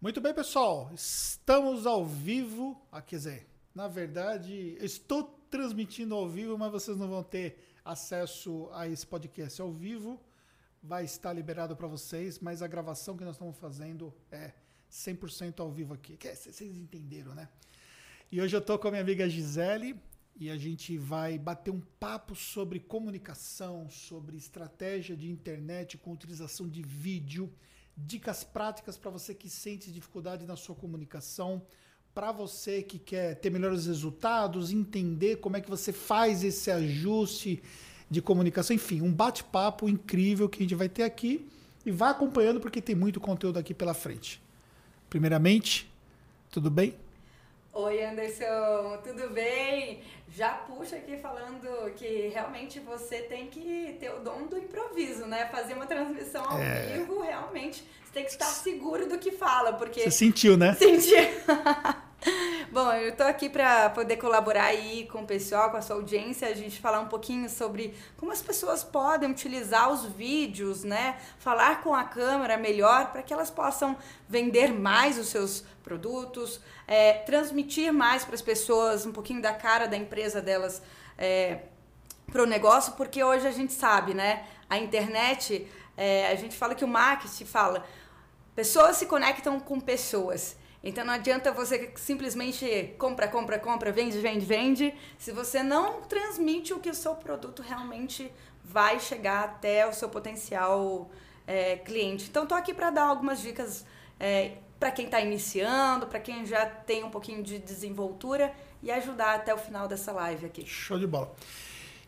[0.00, 0.92] Muito bem, pessoal.
[0.94, 2.80] Estamos ao vivo.
[2.92, 8.68] Ah, quer dizer, na verdade, estou transmitindo ao vivo, mas vocês não vão ter acesso
[8.74, 10.22] a esse podcast ao vivo.
[10.80, 14.52] Vai estar liberado para vocês, mas a gravação que nós estamos fazendo é
[14.88, 16.16] 100% ao vivo aqui.
[16.16, 17.48] Vocês entenderam, né?
[18.30, 20.00] E hoje eu estou com a minha amiga Gisele
[20.36, 26.68] e a gente vai bater um papo sobre comunicação, sobre estratégia de internet com utilização
[26.68, 27.52] de vídeo
[28.06, 31.62] dicas práticas para você que sente dificuldade na sua comunicação,
[32.14, 37.62] para você que quer ter melhores resultados, entender como é que você faz esse ajuste
[38.10, 41.46] de comunicação, enfim, um bate-papo incrível que a gente vai ter aqui
[41.84, 44.42] e vá acompanhando porque tem muito conteúdo aqui pela frente.
[45.10, 45.90] Primeiramente,
[46.50, 46.94] tudo bem?
[47.80, 50.00] Oi, Anderson, tudo bem?
[50.28, 55.46] Já puxa aqui falando que realmente você tem que ter o dom do improviso, né?
[55.46, 56.86] Fazer uma transmissão ao é...
[56.86, 60.00] vivo, realmente, você tem que estar seguro do que fala, porque...
[60.02, 60.74] Você sentiu, né?
[60.74, 61.14] Senti.
[62.70, 66.46] Bom, eu tô aqui para poder colaborar aí com o pessoal, com a sua audiência,
[66.46, 71.16] a gente falar um pouquinho sobre como as pessoas podem utilizar os vídeos, né?
[71.38, 73.96] Falar com a câmera melhor para que elas possam
[74.28, 79.88] vender mais os seus produtos, é, transmitir mais para as pessoas um pouquinho da cara
[79.88, 80.82] da empresa delas
[81.16, 81.60] é,
[82.30, 84.44] para o negócio, porque hoje a gente sabe, né?
[84.68, 85.66] A internet,
[85.96, 87.86] é, a gente fala que o marketing fala,
[88.54, 90.54] pessoas se conectam com pessoas.
[90.82, 96.72] Então não adianta você simplesmente compra, compra, compra, vende, vende, vende, se você não transmite
[96.72, 98.30] o que o seu produto realmente
[98.64, 101.10] vai chegar até o seu potencial
[101.46, 102.26] é, cliente.
[102.28, 103.84] Então estou aqui para dar algumas dicas
[104.20, 109.34] é, para quem está iniciando, para quem já tem um pouquinho de desenvoltura e ajudar
[109.34, 110.64] até o final dessa live aqui.
[110.64, 111.34] Show de bola.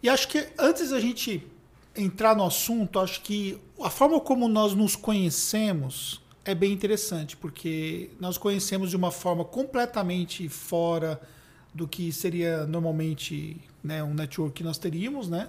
[0.03, 1.47] E acho que antes da gente
[1.97, 8.11] entrar no assunto, acho que a forma como nós nos conhecemos é bem interessante, porque
[8.19, 11.21] nós conhecemos de uma forma completamente fora
[11.75, 15.49] do que seria normalmente né, um network que nós teríamos, né?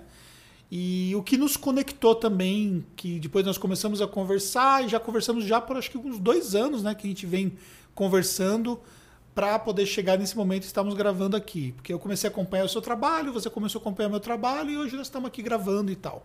[0.70, 5.44] E o que nos conectou também, que depois nós começamos a conversar, e já conversamos
[5.44, 6.96] já por acho que uns dois anos, né?
[6.96, 7.54] Que a gente vem
[7.94, 8.80] conversando
[9.36, 11.74] para poder chegar nesse momento que estamos gravando aqui.
[11.74, 14.78] Porque eu comecei a acompanhar o seu trabalho, você começou a acompanhar meu trabalho e
[14.78, 16.24] hoje nós estamos aqui gravando e tal.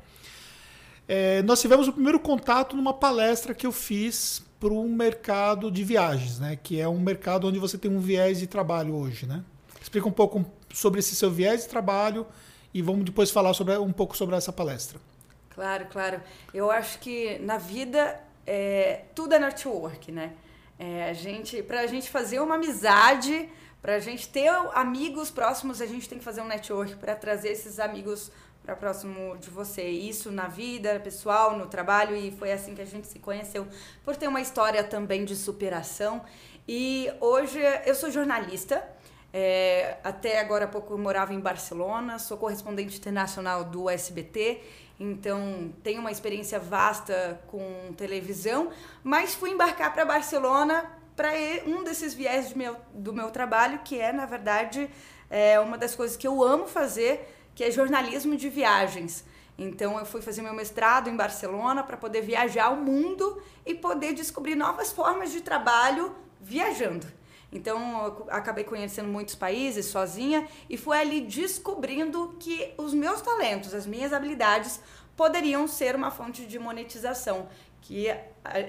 [1.09, 5.85] É, nós tivemos o primeiro contato numa palestra que eu fiz para um mercado de
[5.85, 6.59] viagens, né?
[6.63, 9.45] Que é um mercado onde você tem um viés de trabalho hoje, né?
[9.81, 12.27] Explica um pouco sobre esse seu viés de trabalho
[12.73, 14.99] e vamos depois falar sobre, um pouco sobre essa palestra.
[15.51, 16.21] Claro, claro.
[16.53, 20.33] Eu acho que na vida é, tudo é network, né?
[20.79, 23.49] É, a gente, para a gente fazer uma amizade,
[23.81, 27.51] para a gente ter amigos próximos, a gente tem que fazer um network para trazer
[27.51, 28.31] esses amigos
[28.67, 29.85] para próximo de você.
[29.89, 33.67] Isso na vida pessoal, no trabalho, e foi assim que a gente se conheceu,
[34.05, 36.23] por ter uma história também de superação.
[36.67, 38.85] E hoje eu sou jornalista.
[39.33, 44.63] É, até agora há pouco eu morava em Barcelona, sou correspondente internacional do SBT,
[44.99, 48.71] então tenho uma experiência vasta com televisão,
[49.05, 51.31] mas fui embarcar para Barcelona para
[51.67, 54.89] um desses viés meu, do meu trabalho, que é, na verdade,
[55.29, 59.25] é uma das coisas que eu amo fazer, que é jornalismo de viagens.
[59.59, 64.13] Então eu fui fazer meu mestrado em Barcelona para poder viajar o mundo e poder
[64.13, 67.07] descobrir novas formas de trabalho viajando.
[67.51, 73.87] Então acabei conhecendo muitos países sozinha e fui ali descobrindo que os meus talentos, as
[73.87, 74.79] minhas habilidades
[75.17, 77.49] poderiam ser uma fonte de monetização
[77.81, 78.09] que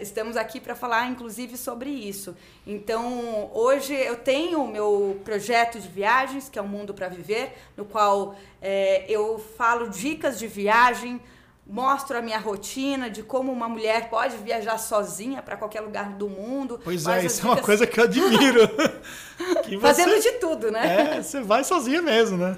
[0.02, 2.36] estamos aqui para falar inclusive sobre isso.
[2.66, 7.54] Então, hoje eu tenho o meu projeto de viagens, que é o Mundo para Viver,
[7.76, 11.22] no qual é, eu falo dicas de viagem,
[11.66, 16.30] mostro a minha rotina de como uma mulher pode viajar sozinha para qualquer lugar do
[16.30, 16.80] mundo.
[16.84, 17.46] Pois é, isso dicas...
[17.46, 18.68] é uma coisa que eu admiro.
[19.64, 19.80] que você...
[19.80, 21.18] Fazendo de tudo, né?
[21.18, 22.58] É, você vai sozinha mesmo, né?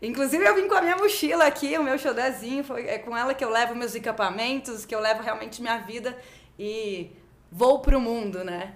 [0.00, 2.62] Inclusive, eu vim com a minha mochila aqui, o meu xodézinho.
[2.62, 6.16] Foi, é com ela que eu levo meus equipamentos, que eu levo realmente minha vida
[6.58, 7.10] e
[7.50, 8.74] vou pro mundo, né?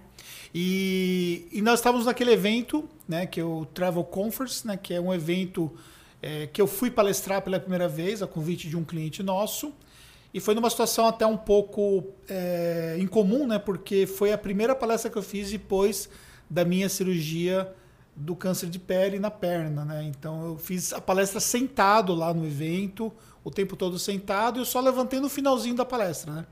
[0.55, 5.01] E, e nós estávamos naquele evento, né, que é o Travel Conference, né, que é
[5.01, 5.73] um evento
[6.21, 9.73] é, que eu fui palestrar pela primeira vez, a convite de um cliente nosso.
[10.33, 15.11] E foi numa situação até um pouco é, incomum, né, porque foi a primeira palestra
[15.11, 16.09] que eu fiz depois
[16.49, 17.73] da minha cirurgia
[18.15, 20.03] do câncer de pele na perna, né?
[20.05, 23.11] Então eu fiz a palestra sentado lá no evento,
[23.43, 26.47] o tempo todo sentado, e eu só levantei no finalzinho da palestra, né?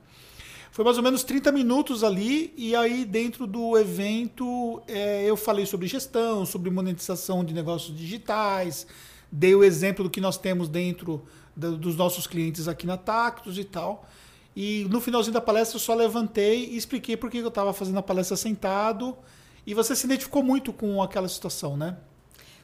[0.71, 5.67] Foi mais ou menos 30 minutos ali, e aí dentro do evento é, eu falei
[5.67, 8.87] sobre gestão, sobre monetização de negócios digitais,
[9.31, 11.23] dei o exemplo do que nós temos dentro
[11.57, 14.07] do, dos nossos clientes aqui na Tactus e tal.
[14.55, 17.99] E no finalzinho da palestra eu só levantei e expliquei por que eu estava fazendo
[17.99, 19.17] a palestra sentado.
[19.67, 21.97] E você se identificou muito com aquela situação, né?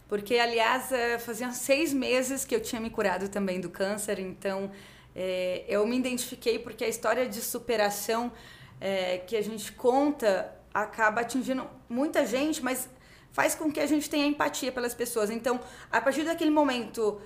[0.09, 4.71] Porque, aliás, eh, faziam seis meses que eu tinha me curado também do câncer, então
[5.15, 8.33] é, eu me identifiquei porque a história de superação
[8.81, 12.89] é, que a gente conta acaba atingindo muita gente, mas
[13.31, 15.31] faz com que a gente tenha empatia pelas pessoas.
[15.31, 17.21] Então, a partir daquele momento,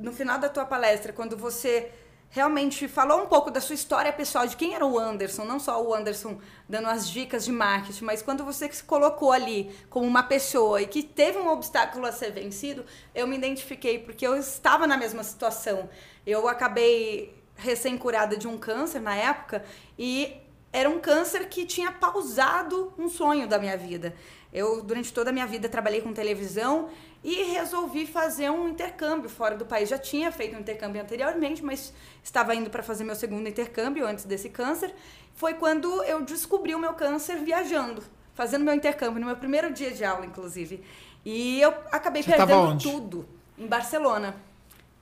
[0.00, 1.92] no final da tua palestra, quando você
[2.32, 5.82] realmente falou um pouco da sua história pessoal, de quem era o Anderson, não só
[5.84, 10.22] o Anderson dando as dicas de marketing, mas quando você se colocou ali como uma
[10.22, 14.86] pessoa e que teve um obstáculo a ser vencido, eu me identifiquei porque eu estava
[14.86, 15.90] na mesma situação.
[16.26, 19.64] Eu acabei recém-curada de um câncer na época
[19.98, 20.36] e
[20.72, 24.14] era um câncer que tinha pausado um sonho da minha vida.
[24.52, 26.88] Eu, durante toda a minha vida, trabalhei com televisão
[27.22, 29.88] e resolvi fazer um intercâmbio fora do país.
[29.88, 31.92] Já tinha feito um intercâmbio anteriormente, mas
[32.22, 34.94] estava indo para fazer meu segundo intercâmbio antes desse câncer.
[35.34, 38.02] Foi quando eu descobri o meu câncer viajando,
[38.34, 40.82] fazendo meu intercâmbio, no meu primeiro dia de aula, inclusive.
[41.24, 44.36] E eu acabei Você perdendo tudo em Barcelona,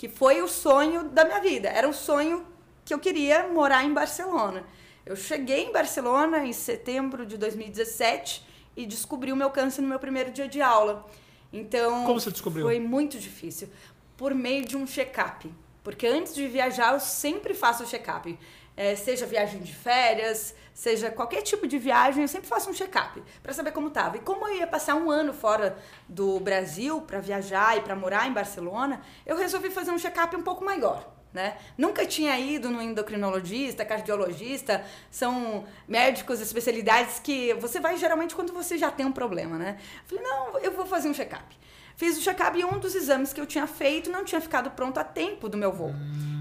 [0.01, 1.69] que foi o sonho da minha vida.
[1.69, 2.47] Era um sonho
[2.87, 4.65] que eu queria morar em Barcelona.
[5.05, 8.43] Eu cheguei em Barcelona em setembro de 2017
[8.75, 11.07] e descobri o meu câncer no meu primeiro dia de aula.
[11.53, 12.65] Então, como você descobriu?
[12.65, 13.69] Foi muito difícil,
[14.17, 15.53] por meio de um check-up.
[15.85, 18.39] Porque antes de viajar, eu sempre faço o check-up.
[18.77, 23.23] É, seja viagem de férias, seja qualquer tipo de viagem, eu sempre faço um check-up
[23.43, 24.17] para saber como estava.
[24.17, 25.77] E como eu ia passar um ano fora
[26.09, 30.43] do Brasil para viajar e para morar em Barcelona, eu resolvi fazer um check-up um
[30.43, 31.21] pouco maior.
[31.33, 31.57] Né?
[31.79, 38.77] Nunca tinha ido no endocrinologista, cardiologista, são médicos, especialidades que você vai geralmente quando você
[38.77, 39.79] já tem um problema, né?
[40.07, 41.57] Falei, não, eu vou fazer um check-up.
[42.01, 44.97] Fiz o check-up e um dos exames que eu tinha feito não tinha ficado pronto
[44.97, 45.93] a tempo do meu voo.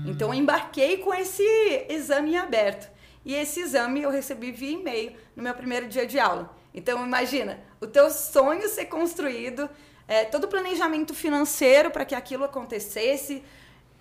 [0.08, 1.44] Então eu embarquei com esse
[1.90, 2.90] exame aberto.
[3.26, 6.56] E esse exame eu recebi via e-mail no meu primeiro dia de aula.
[6.74, 9.70] Então imagina, o teu sonho ser construído,
[10.08, 13.44] é, todo o planejamento financeiro para que aquilo acontecesse,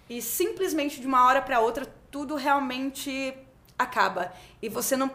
[0.09, 3.35] e simplesmente de uma hora para outra tudo realmente
[3.77, 4.33] acaba
[4.63, 5.11] e você não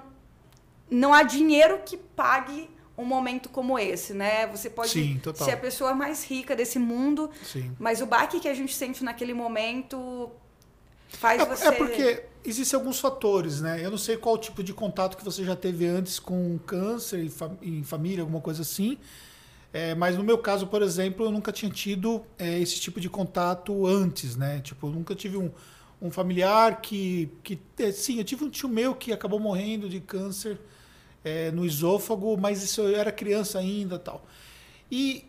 [0.92, 4.48] não há dinheiro que pague um momento como esse, né?
[4.48, 7.75] Você pode Sim, ser a pessoa mais rica desse mundo, Sim.
[7.80, 10.30] mas o baque que a gente sente naquele momento
[11.10, 11.68] faz é, você.
[11.68, 13.84] É porque existem alguns fatores, né?
[13.84, 17.31] Eu não sei qual tipo de contato que você já teve antes com câncer
[17.62, 18.98] em família, alguma coisa assim.
[19.72, 23.10] É, mas no meu caso, por exemplo, eu nunca tinha tido é, esse tipo de
[23.10, 24.60] contato antes, né?
[24.62, 25.50] Tipo, eu nunca tive um,
[26.00, 27.60] um familiar que, que.
[27.80, 30.60] É, sim, eu tive um tio meu que acabou morrendo de câncer
[31.23, 34.25] é, no esôfago, mas isso eu era criança ainda tal.
[34.91, 35.25] E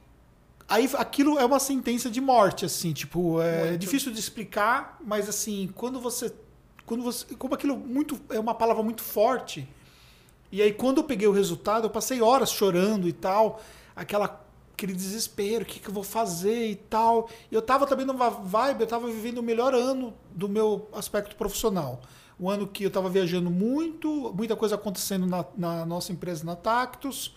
[0.69, 3.79] aí aquilo é uma sentença de morte, assim, tipo, é muito.
[3.79, 6.32] difícil de explicar, mas assim, quando você.
[6.85, 7.35] Quando você.
[7.37, 9.69] Como aquilo muito, é uma palavra muito forte.
[10.52, 13.61] E aí, quando eu peguei o resultado, eu passei horas chorando e tal
[13.96, 14.44] aquela
[14.75, 17.31] aquele desespero, o que, que eu vou fazer e tal.
[17.50, 21.37] E eu estava também numa vibe, eu estava vivendo o melhor ano do meu aspecto
[21.37, 22.02] profissional.
[22.39, 26.57] O ano que eu estava viajando muito, muita coisa acontecendo na, na nossa empresa na
[26.57, 27.35] Tactus,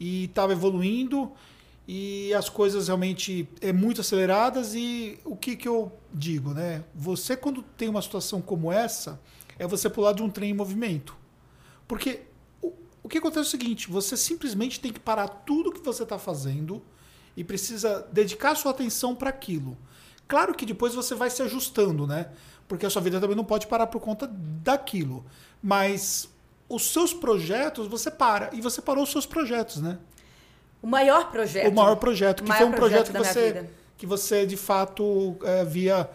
[0.00, 1.30] e estava evoluindo,
[1.86, 4.74] e as coisas realmente é muito aceleradas.
[4.74, 6.84] E o que, que eu digo, né?
[6.94, 9.20] Você, quando tem uma situação como essa,
[9.58, 11.16] é você pular de um trem em movimento.
[11.86, 12.22] Porque
[13.02, 16.18] o que acontece é o seguinte: você simplesmente tem que parar tudo que você está
[16.18, 16.82] fazendo
[17.36, 19.76] e precisa dedicar sua atenção para aquilo.
[20.28, 22.30] Claro que depois você vai se ajustando, né?
[22.68, 25.24] Porque a sua vida também não pode parar por conta daquilo.
[25.62, 26.28] Mas
[26.68, 28.50] os seus projetos, você para.
[28.52, 29.98] E você parou os seus projetos, né?
[30.82, 31.70] O maior projeto.
[31.70, 35.36] O maior projeto, que maior foi um projeto, projeto que, você, que você, de fato,
[35.44, 36.10] é, via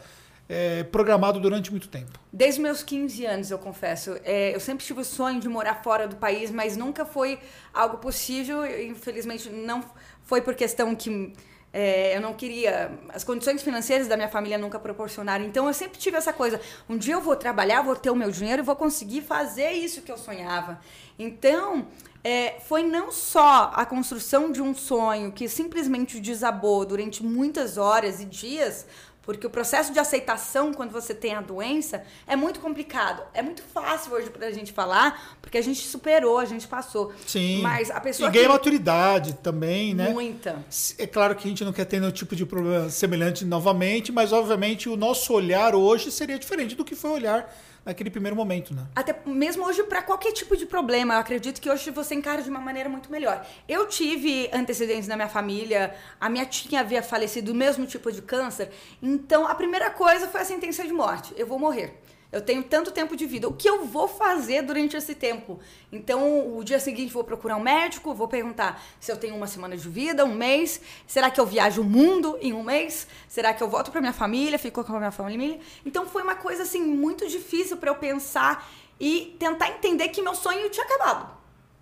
[0.49, 2.19] é, programado durante muito tempo?
[2.31, 4.17] Desde meus 15 anos, eu confesso.
[4.23, 7.39] É, eu sempre tive o sonho de morar fora do país, mas nunca foi
[7.73, 8.65] algo possível.
[8.65, 9.83] Infelizmente, não
[10.23, 11.33] foi por questão que
[11.79, 12.89] é, eu não queria.
[13.09, 15.45] As condições financeiras da minha família nunca proporcionaram.
[15.45, 18.31] Então, eu sempre tive essa coisa: um dia eu vou trabalhar, vou ter o meu
[18.31, 20.79] dinheiro e vou conseguir fazer isso que eu sonhava.
[21.19, 21.85] Então,
[22.23, 28.19] é, foi não só a construção de um sonho que simplesmente desabou durante muitas horas
[28.19, 28.87] e dias,
[29.27, 33.21] porque o processo de aceitação, quando você tem a doença, é muito complicado.
[33.33, 37.11] É muito fácil hoje pra gente falar, porque a gente superou, a gente passou.
[37.27, 37.61] Sim.
[37.61, 38.29] Mas a pessoa.
[38.29, 38.51] E ganha que...
[38.53, 40.11] maturidade também, né?
[40.11, 40.65] Muita.
[40.97, 44.31] É claro que a gente não quer ter nenhum tipo de problema semelhante novamente, mas
[44.31, 47.53] obviamente o nosso olhar hoje seria diferente do que foi olhar
[47.87, 48.85] naquele primeiro momento, né?
[48.93, 52.49] Até mesmo hoje para qualquer tipo de problema, eu acredito que hoje você encara de
[52.49, 53.45] uma maneira muito melhor.
[53.67, 58.21] Eu tive antecedentes na minha família, a minha tia havia falecido do mesmo tipo de
[58.21, 58.69] câncer,
[59.01, 61.33] então a primeira coisa foi a sentença de morte.
[61.37, 61.97] Eu vou morrer.
[62.29, 63.47] Eu tenho tanto tempo de vida.
[63.47, 65.59] O que eu vou fazer durante esse tempo?
[65.91, 69.77] Então, o dia seguinte vou procurar um médico, vou perguntar se eu tenho uma semana
[69.77, 70.81] de vida, um mês.
[71.07, 73.07] Será que eu viajo o mundo em um mês?
[73.29, 75.57] Será que eu volto para minha família, fico com a minha família?
[75.85, 78.69] Então, foi uma coisa assim muito difícil para eu pensar
[78.99, 81.37] e tentar entender que meu sonho tinha acabado.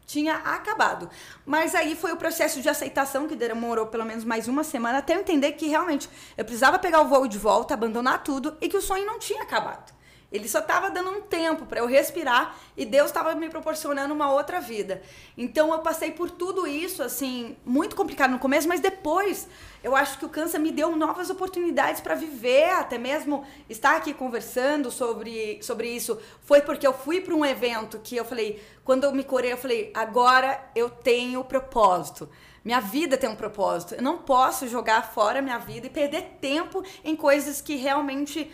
[0.05, 1.09] Tinha acabado.
[1.43, 5.15] Mas aí foi o processo de aceitação que demorou pelo menos mais uma semana até
[5.15, 8.77] eu entender que realmente eu precisava pegar o voo de volta, abandonar tudo e que
[8.77, 9.95] o sonho não tinha acabado.
[10.31, 14.31] Ele só estava dando um tempo para eu respirar e Deus estava me proporcionando uma
[14.31, 15.01] outra vida.
[15.37, 19.47] Então eu passei por tudo isso, assim, muito complicado no começo, mas depois
[19.83, 24.13] eu acho que o câncer me deu novas oportunidades para viver, até mesmo estar aqui
[24.13, 26.19] conversando sobre, sobre isso.
[26.41, 29.57] Foi porque eu fui para um evento que eu falei, quando eu me curei, eu
[29.57, 32.27] falei, agora eu tenho propósito.
[32.63, 33.93] Minha vida tem um propósito.
[33.93, 38.51] Eu não posso jogar fora minha vida e perder tempo em coisas que realmente.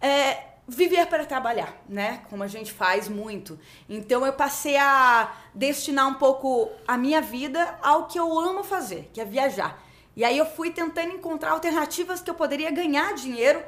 [0.00, 2.22] É, viver para trabalhar, né?
[2.28, 3.58] Como a gente faz muito.
[3.88, 9.08] Então eu passei a destinar um pouco a minha vida ao que eu amo fazer,
[9.12, 9.82] que é viajar.
[10.16, 13.62] E aí eu fui tentando encontrar alternativas que eu poderia ganhar dinheiro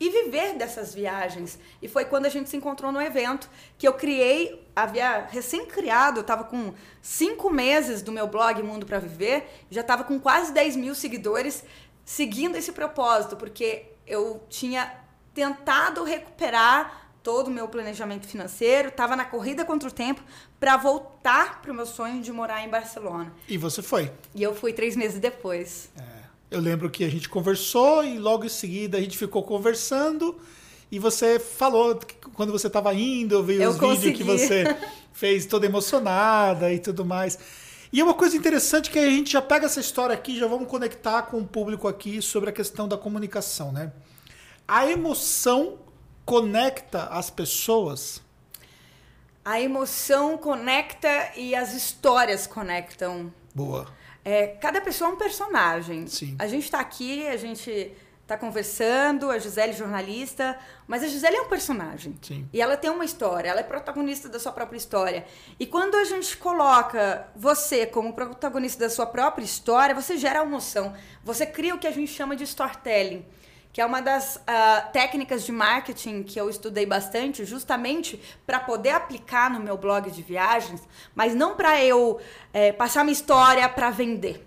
[0.00, 1.58] e viver dessas viagens.
[1.82, 6.22] E foi quando a gente se encontrou no evento que eu criei, havia recém-criado, eu
[6.22, 10.76] estava com cinco meses do meu blog Mundo para Viver, já estava com quase 10
[10.76, 11.62] mil seguidores
[12.02, 14.90] seguindo esse propósito, porque eu tinha
[15.34, 20.22] tentado recuperar todo o meu planejamento financeiro, estava na corrida contra o tempo
[20.58, 23.32] para voltar para o meu sonho de morar em Barcelona.
[23.48, 24.10] E você foi?
[24.34, 25.90] E eu fui três meses depois.
[25.98, 26.20] É.
[26.50, 30.40] Eu lembro que a gente conversou e logo em seguida a gente ficou conversando
[30.90, 34.18] e você falou que quando você estava indo, eu vi eu os consegui.
[34.18, 34.76] vídeos que você
[35.12, 37.38] fez toda emocionada e tudo mais.
[37.92, 40.68] E é uma coisa interessante que a gente já pega essa história aqui, já vamos
[40.68, 43.92] conectar com o público aqui sobre a questão da comunicação, né?
[44.70, 45.80] A emoção
[46.24, 48.22] conecta as pessoas?
[49.44, 53.34] A emoção conecta e as histórias conectam.
[53.52, 53.88] Boa.
[54.24, 56.06] É, cada pessoa é um personagem.
[56.06, 56.36] Sim.
[56.38, 61.42] A gente está aqui, a gente está conversando, a Gisele jornalista, mas a Gisele é
[61.42, 62.16] um personagem.
[62.22, 62.48] Sim.
[62.52, 65.26] E ela tem uma história, ela é protagonista da sua própria história.
[65.58, 70.94] E quando a gente coloca você como protagonista da sua própria história, você gera emoção.
[71.24, 73.26] Você cria o que a gente chama de storytelling
[73.72, 78.90] que é uma das uh, técnicas de marketing que eu estudei bastante, justamente para poder
[78.90, 80.82] aplicar no meu blog de viagens,
[81.14, 82.20] mas não para eu
[82.52, 84.46] é, passar minha história para vender,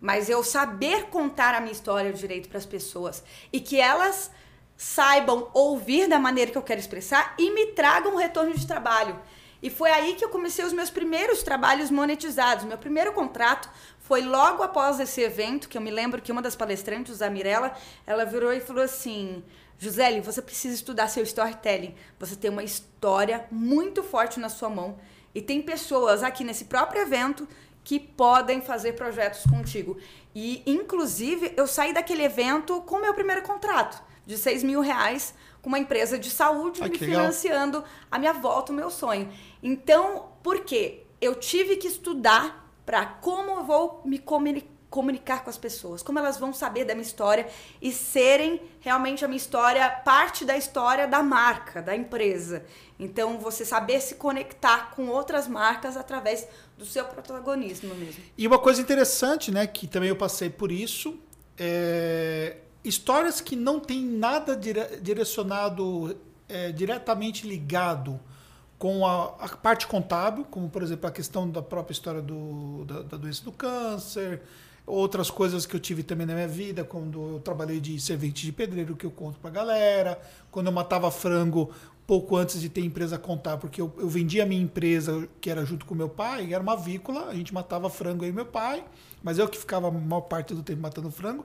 [0.00, 4.30] mas eu saber contar a minha história direito para as pessoas e que elas
[4.76, 9.18] saibam ouvir da maneira que eu quero expressar e me tragam um retorno de trabalho.
[9.60, 12.64] E foi aí que eu comecei os meus primeiros trabalhos monetizados.
[12.64, 13.68] Meu primeiro contrato
[14.08, 17.74] foi logo após esse evento, que eu me lembro que uma das palestrantes, a Mirella,
[18.06, 19.44] ela virou e falou assim:
[19.78, 21.94] Gisele, você precisa estudar seu storytelling.
[22.18, 24.98] Você tem uma história muito forte na sua mão.
[25.34, 27.46] E tem pessoas aqui nesse próprio evento
[27.84, 29.98] que podem fazer projetos contigo.
[30.34, 35.68] E, inclusive, eu saí daquele evento com meu primeiro contrato de 6 mil reais com
[35.68, 37.92] uma empresa de saúde me financiando legal.
[38.10, 39.30] a minha volta, o meu sonho.
[39.62, 41.04] Então, por quê?
[41.20, 44.18] Eu tive que estudar para como eu vou me
[44.88, 47.46] comunicar com as pessoas, como elas vão saber da minha história
[47.82, 52.64] e serem realmente a minha história parte da história da marca, da empresa.
[52.98, 58.24] Então, você saber se conectar com outras marcas através do seu protagonismo mesmo.
[58.38, 61.14] E uma coisa interessante, né, que também eu passei por isso,
[61.58, 66.18] é histórias que não tem nada dire direcionado,
[66.48, 68.18] é, diretamente ligado
[68.78, 73.02] com a, a, parte contábil, como por exemplo a questão da própria história do, da,
[73.02, 74.40] da, doença do câncer,
[74.86, 78.52] outras coisas que eu tive também na minha vida, quando eu trabalhei de servente de
[78.52, 80.20] pedreiro, que eu conto pra galera,
[80.50, 81.70] quando eu matava frango
[82.08, 85.62] pouco antes de ter empresa contar, porque eu, eu vendia a minha empresa, que era
[85.66, 88.82] junto com meu pai, era uma avícola, a gente matava frango aí meu pai,
[89.22, 91.44] mas eu que ficava a maior parte do tempo matando frango.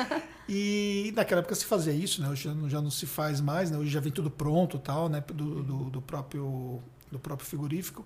[0.48, 2.30] e naquela época se fazia isso, né?
[2.30, 3.76] Hoje já não, se faz mais, né?
[3.76, 5.22] Hoje já vem tudo pronto tal, né?
[5.28, 8.02] Do, do, do, próprio, do próprio frigorífico.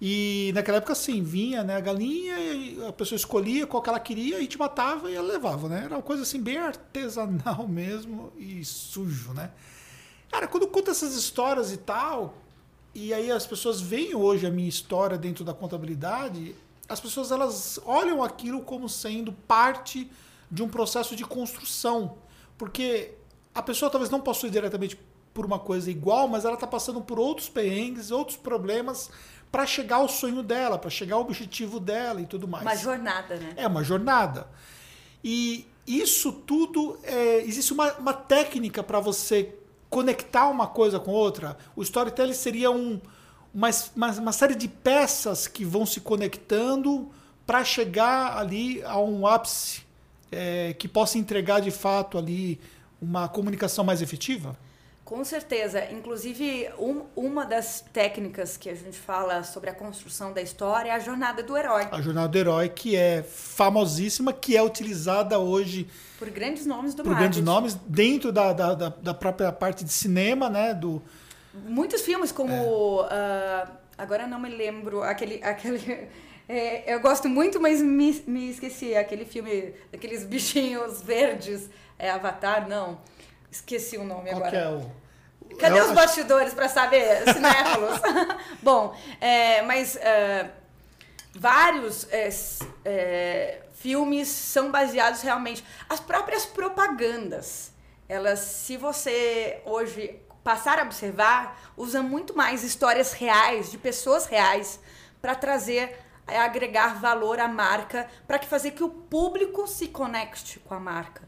[0.00, 4.00] E naquela época, assim, vinha né, a galinha, e a pessoa escolhia qual que ela
[4.00, 5.82] queria, a gente matava e ela levava, né?
[5.86, 9.50] Era uma coisa assim, bem artesanal mesmo e sujo, né?
[10.32, 12.34] Cara, quando conta essas histórias e tal,
[12.94, 16.56] e aí as pessoas veem hoje a minha história dentro da contabilidade,
[16.88, 20.10] as pessoas elas olham aquilo como sendo parte
[20.50, 22.16] de um processo de construção.
[22.56, 23.12] Porque
[23.54, 24.98] a pessoa talvez não possui diretamente
[25.34, 29.10] por uma coisa igual, mas ela está passando por outros perrengues, outros problemas
[29.50, 32.64] para chegar ao sonho dela, para chegar ao objetivo dela e tudo mais.
[32.64, 33.52] Uma jornada, né?
[33.54, 34.48] É uma jornada.
[35.22, 39.54] E isso tudo, é, existe uma, uma técnica para você
[39.92, 41.54] conectar uma coisa com outra.
[41.76, 42.98] O storytelling seria um,
[43.54, 47.10] uma, uma, uma série de peças que vão se conectando
[47.46, 49.82] para chegar ali a um ápice
[50.32, 52.58] é, que possa entregar de fato ali
[53.02, 54.56] uma comunicação mais efetiva?
[55.12, 55.84] Com certeza.
[55.92, 60.92] Inclusive, um, uma das técnicas que a gente fala sobre a construção da história é
[60.94, 61.86] a jornada do herói.
[61.92, 65.86] A jornada do herói, que é famosíssima, que é utilizada hoje.
[66.18, 67.30] Por grandes nomes do Por marketing.
[67.30, 70.72] grandes nomes, dentro da, da, da, própria parte de cinema, né?
[70.72, 71.02] Do...
[71.52, 72.50] Muitos filmes, como.
[73.10, 73.66] É.
[73.66, 75.44] Uh, agora não me lembro, aquele.
[75.44, 76.08] aquele
[76.48, 78.94] é, eu gosto muito, mas me, me esqueci.
[78.94, 81.68] Aquele filme, daqueles bichinhos verdes.
[81.98, 82.66] É Avatar?
[82.66, 82.98] Não.
[83.50, 84.56] Esqueci o nome Qual agora.
[84.56, 85.01] é o
[85.58, 88.00] Cadê os bastidores para saber, cinéfilos?
[88.62, 90.50] Bom, é, mas é,
[91.34, 92.28] vários é,
[92.84, 95.64] é, filmes são baseados realmente.
[95.88, 97.72] As próprias propagandas,
[98.08, 104.80] elas, se você hoje passar a observar, usam muito mais histórias reais, de pessoas reais,
[105.20, 110.58] para trazer, é, agregar valor à marca, para que fazer que o público se conecte
[110.60, 111.22] com a marca.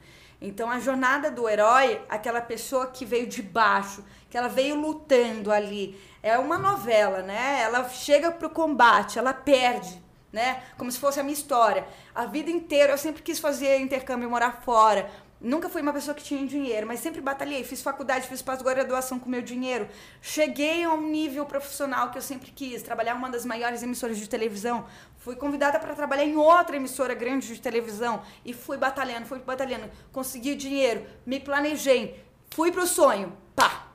[0.47, 5.51] Então a jornada do herói, aquela pessoa que veio de baixo, que ela veio lutando
[5.51, 7.63] ali, é uma novela, né?
[7.63, 9.99] Ela chega pro combate, ela perde,
[10.31, 10.63] né?
[10.77, 11.87] Como se fosse a minha história.
[12.15, 15.11] A vida inteira eu sempre quis fazer intercâmbio, morar fora.
[15.41, 17.65] Nunca fui uma pessoa que tinha dinheiro, mas sempre batalhei.
[17.65, 19.89] Fiz faculdade, fiz pós-graduação com meu dinheiro.
[20.21, 24.29] Cheguei a um nível profissional que eu sempre quis, trabalhar uma das maiores emissoras de
[24.29, 24.87] televisão.
[25.25, 29.90] Fui convidada para trabalhar em outra emissora grande de televisão e fui batalhando, fui batalhando.
[30.12, 33.35] Consegui dinheiro, me planejei, fui pro sonho.
[33.57, 33.88] Pá!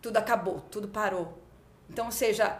[0.00, 1.42] Tudo acabou, tudo parou.
[1.90, 2.56] Então, ou seja,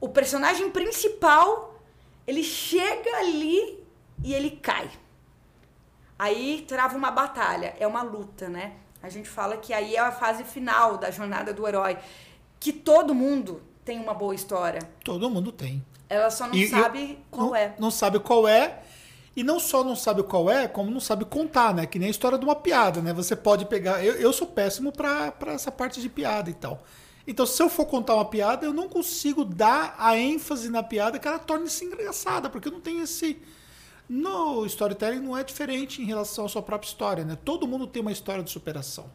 [0.00, 1.80] o personagem principal,
[2.26, 3.86] ele chega ali
[4.24, 4.90] e ele cai.
[6.18, 8.78] Aí trava uma batalha, é uma luta, né?
[9.00, 11.98] A gente fala que aí é a fase final da jornada do herói.
[12.58, 14.80] Que todo mundo tem uma boa história.
[15.04, 15.84] Todo mundo tem.
[16.08, 17.74] Ela só não e, sabe qual não, é.
[17.78, 18.82] Não sabe qual é.
[19.34, 21.84] E não só não sabe qual é, como não sabe contar, né?
[21.84, 23.12] Que nem a história de uma piada, né?
[23.12, 24.02] Você pode pegar.
[24.02, 26.82] Eu, eu sou péssimo para essa parte de piada e tal.
[27.26, 31.18] Então, se eu for contar uma piada, eu não consigo dar a ênfase na piada
[31.18, 33.36] que ela torne-se engraçada, porque eu não tenho esse
[34.08, 37.36] no storytelling não é diferente em relação à sua própria história, né?
[37.44, 39.10] Todo mundo tem uma história de superação.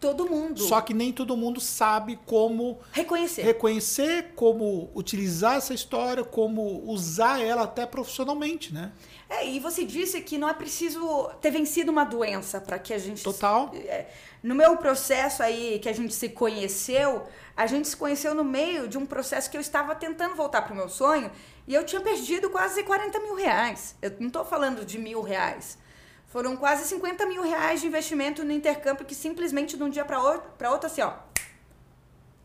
[0.00, 0.60] Todo mundo.
[0.60, 7.42] Só que nem todo mundo sabe como reconhecer, reconhecer como utilizar essa história, como usar
[7.42, 8.92] ela até profissionalmente, né?
[9.28, 12.98] É, e você disse que não é preciso ter vencido uma doença para que a
[12.98, 13.22] gente.
[13.22, 13.70] Total.
[13.74, 14.06] É,
[14.42, 18.86] no meu processo aí que a gente se conheceu, a gente se conheceu no meio
[18.86, 21.30] de um processo que eu estava tentando voltar para o meu sonho
[21.66, 23.96] e eu tinha perdido quase 40 mil reais.
[24.00, 25.78] Eu não estou falando de mil reais.
[26.26, 30.20] Foram quase 50 mil reais de investimento no intercâmbio que simplesmente de um dia para
[30.20, 31.14] outro, pra outro assim, ó.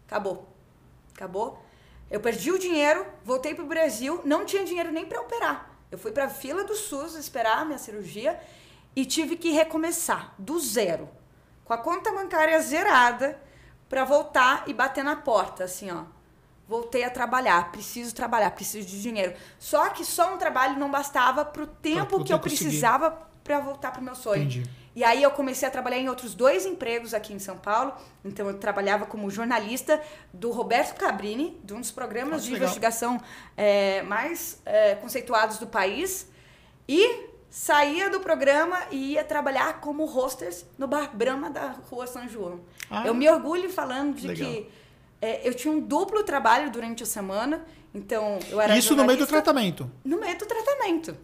[0.08, 0.48] Acabou.
[1.16, 1.64] Acabou.
[2.10, 5.72] Eu perdi o dinheiro, voltei para o Brasil, não tinha dinheiro nem para operar.
[5.90, 8.40] Eu fui para a fila do SUS esperar a minha cirurgia
[8.96, 11.10] e tive que recomeçar do zero,
[11.64, 13.42] com a conta bancária zerada,
[13.90, 16.04] para voltar e bater na porta, assim, ó
[16.72, 19.34] voltei a trabalhar, preciso trabalhar, preciso de dinheiro.
[19.60, 23.92] Só que só um trabalho não bastava para o tempo que eu precisava para voltar
[23.92, 24.44] para o meu sonho.
[24.44, 24.64] Entendi.
[24.96, 27.94] E aí eu comecei a trabalhar em outros dois empregos aqui em São Paulo.
[28.26, 30.02] Então eu trabalhava como jornalista
[30.34, 32.68] do Roberto Cabrini, de um dos programas Nossa, de legal.
[32.68, 33.22] investigação
[33.56, 36.28] é, mais é, conceituados do país.
[36.88, 42.28] E saía do programa e ia trabalhar como hostess no Bar Brahma da Rua São
[42.28, 42.62] João.
[42.90, 44.50] Ah, eu me orgulho falando de legal.
[44.50, 44.70] que
[45.22, 48.78] é, eu tinha um duplo trabalho durante a semana, então eu era.
[48.78, 49.90] Isso no meio do tratamento?
[50.04, 51.16] No meio do tratamento.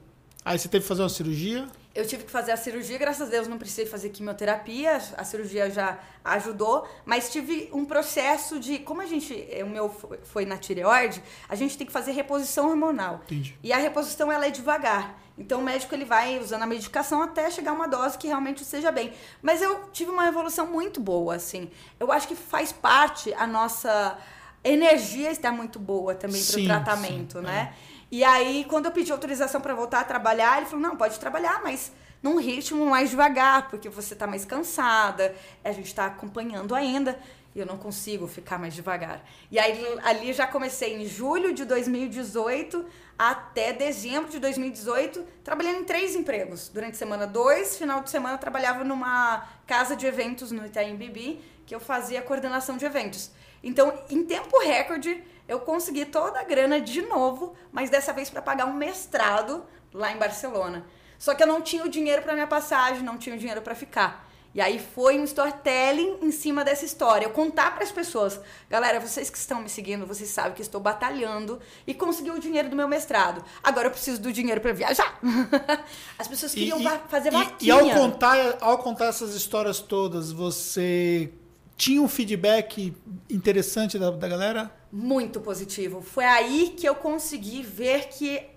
[0.43, 1.67] Aí você teve que fazer uma cirurgia?
[1.97, 5.67] Eu tive que fazer a cirurgia, graças a Deus não precisei fazer quimioterapia, a cirurgia
[5.71, 8.77] já ajudou, mas tive um processo de.
[8.77, 9.33] Como a gente.
[9.63, 9.89] O meu
[10.21, 13.21] foi na tireoide, a gente tem que fazer reposição hormonal.
[13.25, 13.57] Entendi.
[13.63, 15.19] E a reposição ela é devagar.
[15.35, 18.63] Então o médico ele vai usando a medicação até chegar a uma dose que realmente
[18.63, 19.11] seja bem.
[19.41, 21.71] Mas eu tive uma evolução muito boa, assim.
[21.99, 24.19] Eu acho que faz parte a nossa
[24.63, 27.73] energia está muito boa também para o tratamento, sim, né?
[27.93, 27.96] É.
[28.09, 31.61] E aí, quando eu pedi autorização para voltar a trabalhar, ele falou: não, pode trabalhar,
[31.63, 31.91] mas
[32.21, 37.19] num ritmo mais devagar, porque você está mais cansada, a gente está acompanhando ainda
[37.53, 39.21] e eu não consigo ficar mais devagar.
[39.49, 42.85] E aí ali já comecei em julho de 2018
[43.17, 46.69] até dezembro de 2018, trabalhando em três empregos.
[46.69, 51.73] Durante semana, dois, final de semana trabalhava numa casa de eventos no Itaim Bibi, que
[51.73, 53.31] eu fazia coordenação de eventos.
[53.63, 58.41] Então, em tempo recorde, eu consegui toda a grana de novo, mas dessa vez para
[58.41, 60.85] pagar um mestrado lá em Barcelona.
[61.17, 63.73] Só que eu não tinha o dinheiro para minha passagem, não tinha o dinheiro para
[63.73, 64.27] ficar.
[64.53, 67.25] E aí foi um storytelling em cima dessa história.
[67.25, 70.81] Eu contar para as pessoas, galera, vocês que estão me seguindo, vocês sabem que estou
[70.81, 73.43] batalhando e consegui o dinheiro do meu mestrado.
[73.61, 75.19] Agora eu preciso do dinheiro para viajar.
[76.17, 77.55] As pessoas queriam e, fazer vaquinha.
[77.61, 81.31] E, e ao contar, ao contar essas histórias todas, você
[81.75, 82.95] tinha um feedback
[83.29, 84.71] interessante da, da galera?
[84.91, 86.01] Muito positivo.
[86.01, 88.49] Foi aí que eu consegui ver que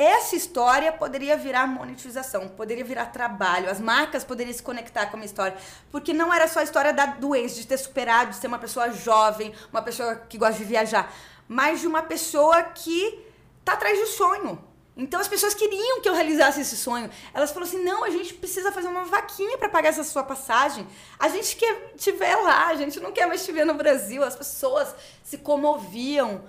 [0.00, 5.18] essa história poderia virar monetização, poderia virar trabalho, as marcas poderiam se conectar com a
[5.18, 5.54] minha história,
[5.92, 8.90] porque não era só a história da doença, de ter superado, de ser uma pessoa
[8.92, 11.12] jovem, uma pessoa que gosta de viajar,
[11.46, 13.26] mas de uma pessoa que
[13.62, 14.69] tá atrás do sonho.
[15.00, 17.10] Então as pessoas queriam que eu realizasse esse sonho.
[17.32, 20.86] Elas falaram assim: não, a gente precisa fazer uma vaquinha para pagar essa sua passagem.
[21.18, 24.22] A gente quer te ver lá, a gente não quer mais te ver no Brasil.
[24.22, 26.44] As pessoas se comoviam,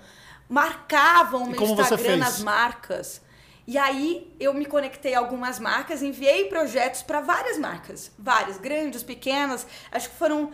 [0.48, 3.22] marcavam o meu Instagram nas marcas.
[3.66, 9.02] E aí eu me conectei a algumas marcas, enviei projetos para várias marcas, várias, grandes,
[9.02, 9.66] pequenas.
[9.90, 10.52] Acho que foram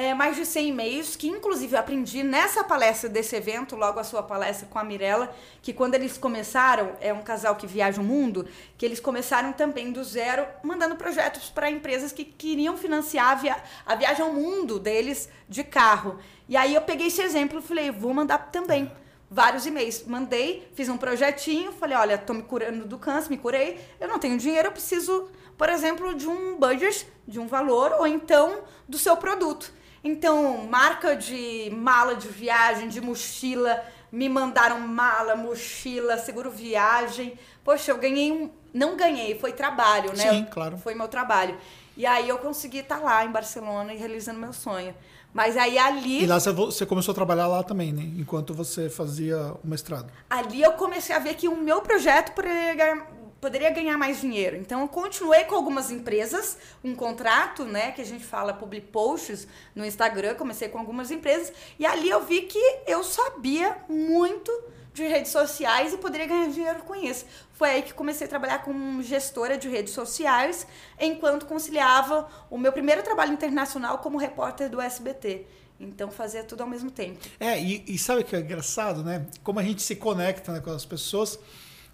[0.00, 4.04] é, mais de 100 e-mails, que inclusive eu aprendi nessa palestra desse evento, logo a
[4.04, 8.04] sua palestra com a Mirella, que quando eles começaram, é um casal que viaja o
[8.04, 13.34] mundo, que eles começaram também do zero, mandando projetos para empresas que queriam financiar a,
[13.34, 16.18] via a viagem ao mundo deles de carro.
[16.48, 18.90] E aí eu peguei esse exemplo e falei, vou mandar também
[19.30, 20.04] vários e-mails.
[20.06, 24.18] Mandei, fiz um projetinho, falei, olha, tô me curando do câncer, me curei, eu não
[24.18, 28.96] tenho dinheiro, eu preciso, por exemplo, de um budget, de um valor, ou então do
[28.96, 29.78] seu produto.
[30.02, 37.38] Então, marca de mala de viagem, de mochila, me mandaram mala, mochila, seguro viagem.
[37.62, 38.50] Poxa, eu ganhei um.
[38.72, 40.30] Não ganhei, foi trabalho, né?
[40.30, 40.78] Sim, claro.
[40.78, 41.58] Foi meu trabalho.
[41.96, 44.94] E aí eu consegui estar lá em Barcelona e realizando meu sonho.
[45.34, 46.22] Mas aí ali.
[46.22, 48.02] E lá você começou a trabalhar lá também, né?
[48.18, 50.10] Enquanto você fazia o mestrado.
[50.28, 53.06] Ali eu comecei a ver que o meu projeto ganhar,
[53.40, 54.56] poderia ganhar mais dinheiro.
[54.56, 57.92] Então eu continuei com algumas empresas, um contrato, né?
[57.92, 60.34] Que a gente fala public posts no Instagram.
[60.34, 61.52] Comecei com algumas empresas.
[61.78, 64.52] E ali eu vi que eu sabia muito
[64.92, 67.24] de redes sociais e poderia ganhar dinheiro com isso.
[67.52, 70.66] Foi aí que comecei a trabalhar como gestora de redes sociais,
[70.98, 75.46] enquanto conciliava o meu primeiro trabalho internacional como repórter do SBT.
[75.78, 77.18] Então fazia tudo ao mesmo tempo.
[77.38, 79.26] É, e, e sabe o que é engraçado, né?
[79.42, 81.38] Como a gente se conecta né, com as pessoas.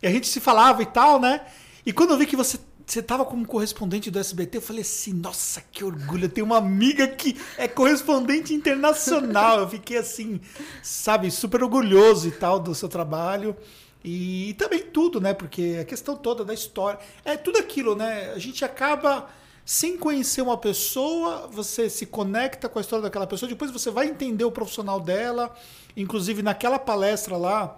[0.03, 1.41] E a gente se falava e tal, né?
[1.85, 5.13] E quando eu vi que você você estava como correspondente do SBT, eu falei assim,
[5.13, 9.59] nossa, que orgulho, eu tenho uma amiga que é correspondente internacional.
[9.59, 10.41] Eu fiquei assim,
[10.85, 13.57] sabe, super orgulhoso e tal do seu trabalho.
[14.05, 15.35] E, e também tudo, né?
[15.35, 18.33] Porque a questão toda da história, é tudo aquilo, né?
[18.33, 19.29] A gente acaba
[19.65, 24.07] sem conhecer uma pessoa, você se conecta com a história daquela pessoa, depois você vai
[24.07, 25.53] entender o profissional dela,
[25.97, 27.77] inclusive naquela palestra lá,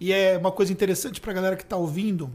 [0.00, 2.30] e é uma coisa interessante para a galera que está ouvindo,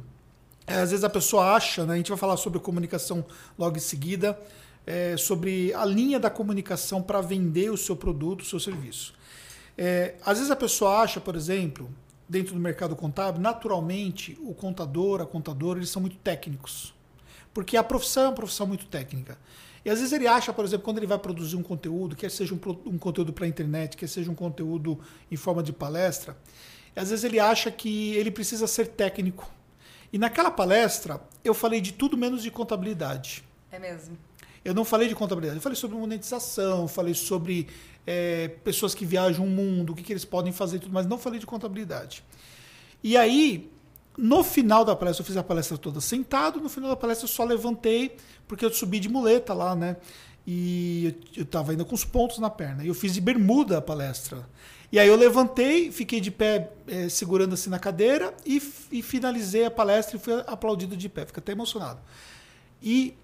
[0.65, 3.25] é, às vezes a pessoa acha, né, a gente vai falar sobre comunicação
[3.57, 4.39] logo em seguida,
[4.85, 9.13] é, sobre a linha da comunicação para vender o seu produto, o seu serviço.
[9.77, 11.89] É, às vezes a pessoa acha, por exemplo,
[12.27, 16.93] dentro do mercado contábil, naturalmente o contador, a contadora, eles são muito técnicos.
[17.53, 19.37] Porque a profissão é uma profissão muito técnica.
[19.85, 22.53] E às vezes ele acha, por exemplo, quando ele vai produzir um conteúdo, quer seja
[22.53, 24.99] um, um conteúdo para a internet, quer seja um conteúdo
[25.29, 26.37] em forma de palestra,
[26.99, 29.51] às vezes ele acha que ele precisa ser técnico
[30.13, 33.43] e naquela palestra, eu falei de tudo menos de contabilidade.
[33.71, 34.15] É mesmo.
[34.63, 37.67] Eu não falei de contabilidade, eu falei sobre monetização, falei sobre
[38.05, 41.07] é, pessoas que viajam o mundo, o que, que eles podem fazer e tudo, mas
[41.07, 42.23] não falei de contabilidade.
[43.03, 43.71] E aí,
[44.15, 47.29] no final da palestra, eu fiz a palestra toda sentado, no final da palestra eu
[47.29, 48.15] só levantei,
[48.47, 49.97] porque eu subi de muleta lá, né?
[50.45, 52.83] E eu estava ainda com os pontos na perna.
[52.83, 54.47] E eu fiz de bermuda a palestra.
[54.93, 59.65] E aí eu levantei, fiquei de pé, é, segurando assim na cadeira e, e, finalizei
[59.65, 61.25] a palestra e fui aplaudido de pé.
[61.25, 61.99] Fiquei até emocionado.
[62.79, 63.15] E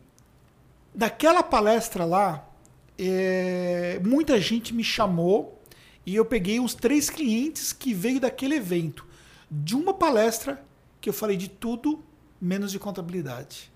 [0.95, 2.49] daquela palestra lá,
[2.97, 5.61] é, muita gente me chamou
[6.03, 9.05] e eu peguei uns três clientes que veio daquele evento.
[9.51, 10.59] De uma palestra
[10.99, 12.03] que eu falei de tudo
[12.41, 13.71] menos de contabilidade.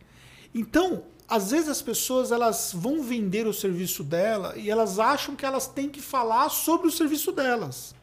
[0.51, 5.45] Então, às vezes as pessoas elas vão vender o serviço dela e elas acham que
[5.45, 7.95] elas têm que falar sobre o serviço delas.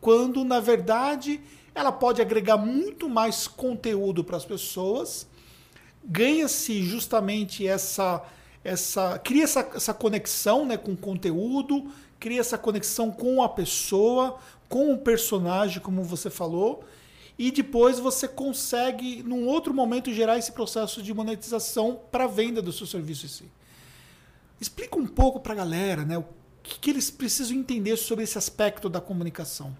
[0.00, 1.40] Quando, na verdade,
[1.74, 5.26] ela pode agregar muito mais conteúdo para as pessoas,
[6.04, 8.22] ganha-se justamente essa.
[8.64, 14.38] essa cria essa, essa conexão né, com o conteúdo, cria essa conexão com a pessoa,
[14.68, 16.84] com o personagem, como você falou,
[17.38, 22.60] e depois você consegue, num outro momento, gerar esse processo de monetização para a venda
[22.60, 23.52] do seu serviço em si.
[24.60, 26.24] Explica um pouco para a galera né, o
[26.64, 29.74] que, que, eles precisam entender sobre esse aspecto da comunicação.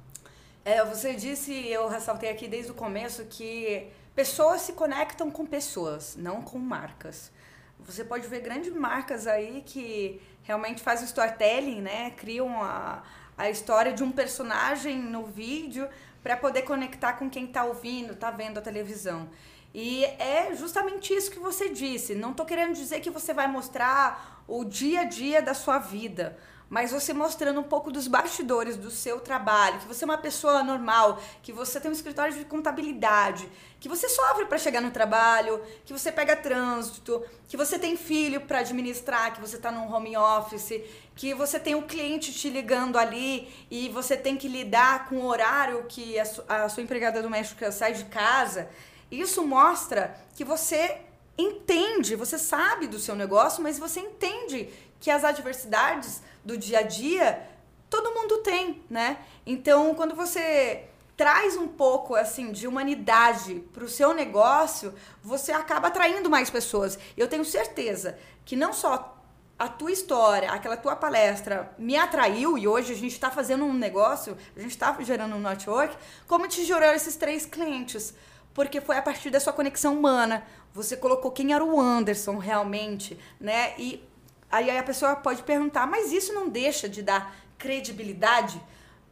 [0.64, 6.14] É, você disse, eu ressaltei aqui desde o começo, que pessoas se conectam com pessoas,
[6.16, 7.32] não com marcas.
[7.80, 12.10] Você pode ver grandes marcas aí que realmente fazem storytelling, né?
[12.10, 13.02] Criam a,
[13.36, 15.88] a história de um personagem no vídeo
[16.22, 19.28] para poder conectar com quem está ouvindo, está vendo a televisão.
[19.74, 22.14] E é justamente isso que você disse.
[22.14, 26.38] Não estou querendo dizer que você vai mostrar o dia a dia da sua vida,
[26.68, 30.62] mas você mostrando um pouco dos bastidores do seu trabalho, que você é uma pessoa
[30.62, 33.48] normal, que você tem um escritório de contabilidade,
[33.80, 38.42] que você sofre para chegar no trabalho, que você pega trânsito, que você tem filho
[38.42, 40.82] para administrar, que você está num home office,
[41.14, 45.26] que você tem um cliente te ligando ali e você tem que lidar com o
[45.26, 48.68] horário que a, a sua empregada doméstica sai de casa.
[49.10, 50.98] Isso mostra que você
[51.38, 54.68] entende, você sabe do seu negócio, mas você entende
[55.00, 57.46] que as adversidades do dia a dia
[57.90, 59.18] todo mundo tem, né?
[59.44, 60.84] Então, quando você
[61.14, 66.98] traz um pouco assim de humanidade para o seu negócio, você acaba atraindo mais pessoas.
[67.16, 69.14] Eu tenho certeza que não só
[69.58, 73.74] a tua história, aquela tua palestra me atraiu e hoje a gente está fazendo um
[73.74, 78.14] negócio, a gente está gerando um network, como te gerou esses três clientes.
[78.54, 80.44] Porque foi a partir da sua conexão humana.
[80.72, 83.74] Você colocou quem era o Anderson realmente, né?
[83.78, 84.07] E
[84.50, 88.60] Aí a pessoa pode perguntar, mas isso não deixa de dar credibilidade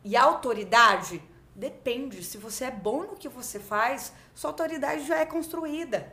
[0.02, 1.22] e autoridade?
[1.54, 2.22] Depende.
[2.22, 6.12] Se você é bom no que você faz, sua autoridade já é construída.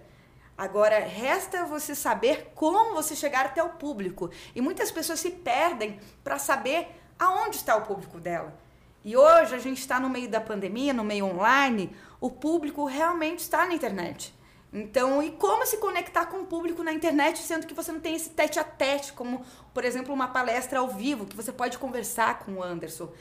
[0.57, 4.29] Agora, resta você saber como você chegar até o público.
[4.53, 8.53] E muitas pessoas se perdem para saber aonde está o público dela.
[9.03, 13.39] E hoje a gente está no meio da pandemia, no meio online, o público realmente
[13.39, 14.33] está na internet.
[14.73, 18.15] Então, e como se conectar com o público na internet, sendo que você não tem
[18.15, 22.39] esse tete a tete, como, por exemplo, uma palestra ao vivo, que você pode conversar
[22.39, 23.11] com o Anderson.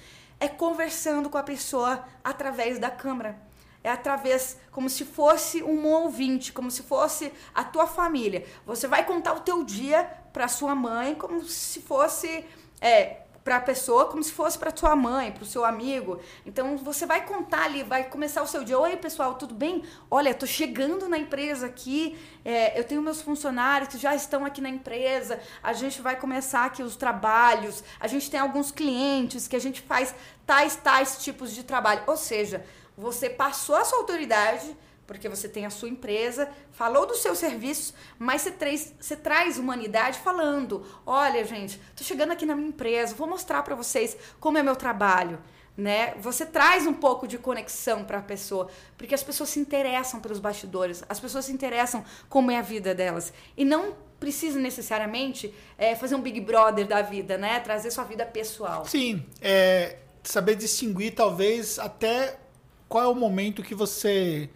[0.41, 3.38] É conversando com a pessoa através da câmera.
[3.85, 8.47] É através, como se fosse um ouvinte, como se fosse a tua família.
[8.65, 12.47] Você vai contar o teu dia para sua mãe, como se fosse
[12.81, 16.21] é, para a pessoa como se fosse para sua mãe, para o seu amigo.
[16.47, 18.79] Então você vai contar ali, vai começar o seu dia.
[18.79, 19.83] Oi, pessoal, tudo bem?
[20.11, 24.61] Olha, estou chegando na empresa aqui, é, eu tenho meus funcionários que já estão aqui
[24.61, 29.57] na empresa, a gente vai começar aqui os trabalhos, a gente tem alguns clientes que
[29.57, 30.15] a gente faz
[30.47, 32.03] tais, tais tipos de trabalho.
[32.07, 32.65] Ou seja,
[32.97, 37.93] você passou a sua autoridade porque você tem a sua empresa, falou dos seus serviços,
[38.19, 43.15] mas você traz, você traz humanidade falando: olha, gente, tô chegando aqui na minha empresa,
[43.15, 45.38] vou mostrar para vocês como é meu trabalho.
[45.75, 46.15] Né?
[46.21, 50.38] Você traz um pouco de conexão para a pessoa, porque as pessoas se interessam pelos
[50.38, 55.97] bastidores, as pessoas se interessam como é a vida delas e não precisa necessariamente é,
[55.97, 57.59] fazer um Big Brother da vida, né?
[57.59, 58.85] Trazer sua vida pessoal.
[58.85, 62.38] Sim, é, saber distinguir talvez até
[62.87, 64.51] qual é o momento que você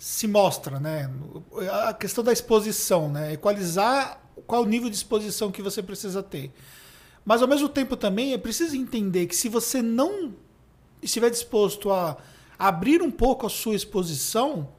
[0.00, 1.10] se mostra, né?
[1.84, 3.34] A questão da exposição, né?
[3.34, 6.50] Equalizar qual o nível de exposição que você precisa ter.
[7.22, 10.34] Mas ao mesmo tempo também é preciso entender que se você não
[11.02, 12.16] estiver disposto a
[12.58, 14.70] abrir um pouco a sua exposição,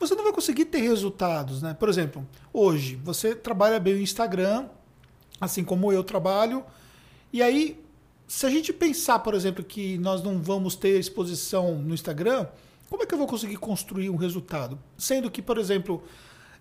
[0.00, 1.74] você não vai conseguir ter resultados, né?
[1.74, 4.64] Por exemplo, hoje você trabalha bem o Instagram,
[5.38, 6.64] assim como eu trabalho,
[7.30, 7.84] e aí
[8.26, 12.46] se a gente pensar, por exemplo, que nós não vamos ter exposição no Instagram,
[12.94, 14.78] como é que eu vou conseguir construir um resultado?
[14.96, 16.04] Sendo que, por exemplo,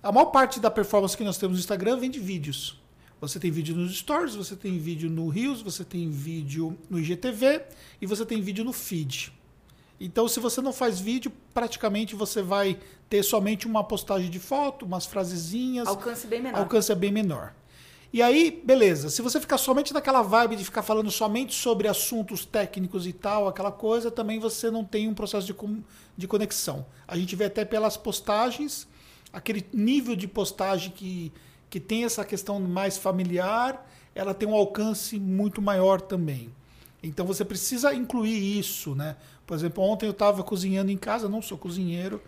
[0.01, 2.81] a maior parte da performance que nós temos no Instagram vem de vídeos.
[3.21, 7.61] Você tem vídeo nos Stories, você tem vídeo no Reels, você tem vídeo no IGTV
[8.01, 9.31] e você tem vídeo no feed.
[9.99, 14.85] Então, se você não faz vídeo, praticamente você vai ter somente uma postagem de foto,
[14.85, 15.87] umas frasezinhas.
[15.87, 16.57] Alcance bem menor.
[16.57, 17.53] Alcance é bem menor.
[18.13, 19.09] E aí, beleza.
[19.09, 23.47] Se você ficar somente naquela vibe de ficar falando somente sobre assuntos técnicos e tal,
[23.47, 25.55] aquela coisa, também você não tem um processo de,
[26.15, 26.85] de conexão.
[27.07, 28.87] A gente vê até pelas postagens,
[29.33, 31.33] aquele nível de postagem que,
[31.71, 36.53] que tem essa questão mais familiar, ela tem um alcance muito maior também.
[37.01, 39.17] Então você precisa incluir isso, né?
[39.43, 42.21] Por exemplo, ontem eu estava cozinhando em casa, não sou cozinheiro,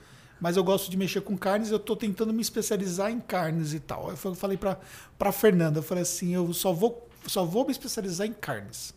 [0.45, 3.79] mas eu gosto de mexer com carnes, eu estou tentando me especializar em carnes e
[3.79, 4.11] tal.
[4.11, 4.77] Eu falei para
[5.19, 8.93] a Fernanda, eu falei assim, eu só vou, só vou me especializar em carnes.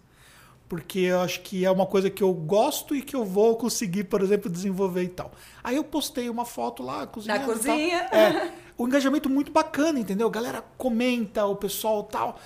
[0.69, 4.05] Porque eu acho que é uma coisa que eu gosto e que eu vou conseguir,
[4.05, 5.33] por exemplo, desenvolver e tal.
[5.65, 7.41] Aí eu postei uma foto lá, cozinhando.
[7.41, 7.97] Na cozinha.
[8.13, 10.27] É, o engajamento muito bacana, entendeu?
[10.27, 12.39] A galera comenta, o pessoal tal.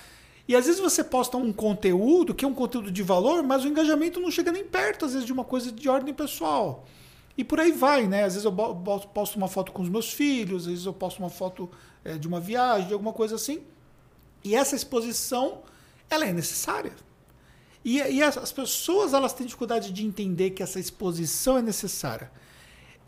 [0.47, 3.67] E às vezes você posta um conteúdo que é um conteúdo de valor, mas o
[3.67, 6.85] engajamento não chega nem perto, às vezes, de uma coisa de ordem pessoal.
[7.37, 8.23] E por aí vai, né?
[8.23, 8.53] Às vezes eu
[9.13, 11.69] posto uma foto com os meus filhos, às vezes eu posto uma foto
[12.05, 13.63] é, de uma viagem, de alguma coisa assim.
[14.43, 15.63] E essa exposição,
[16.09, 16.93] ela é necessária.
[17.83, 22.31] E, e as, as, pessoas, elas têm dificuldade de entender que essa exposição é necessária.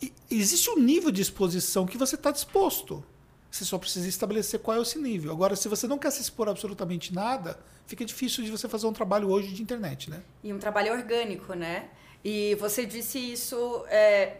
[0.01, 3.03] E existe um nível de exposição que você está disposto.
[3.49, 5.31] Você só precisa estabelecer qual é esse nível.
[5.31, 7.57] Agora, se você não quer se expor absolutamente nada,
[7.87, 10.21] fica difícil de você fazer um trabalho hoje de internet, né?
[10.43, 11.89] E um trabalho orgânico, né?
[12.27, 14.37] E você disse isso, é,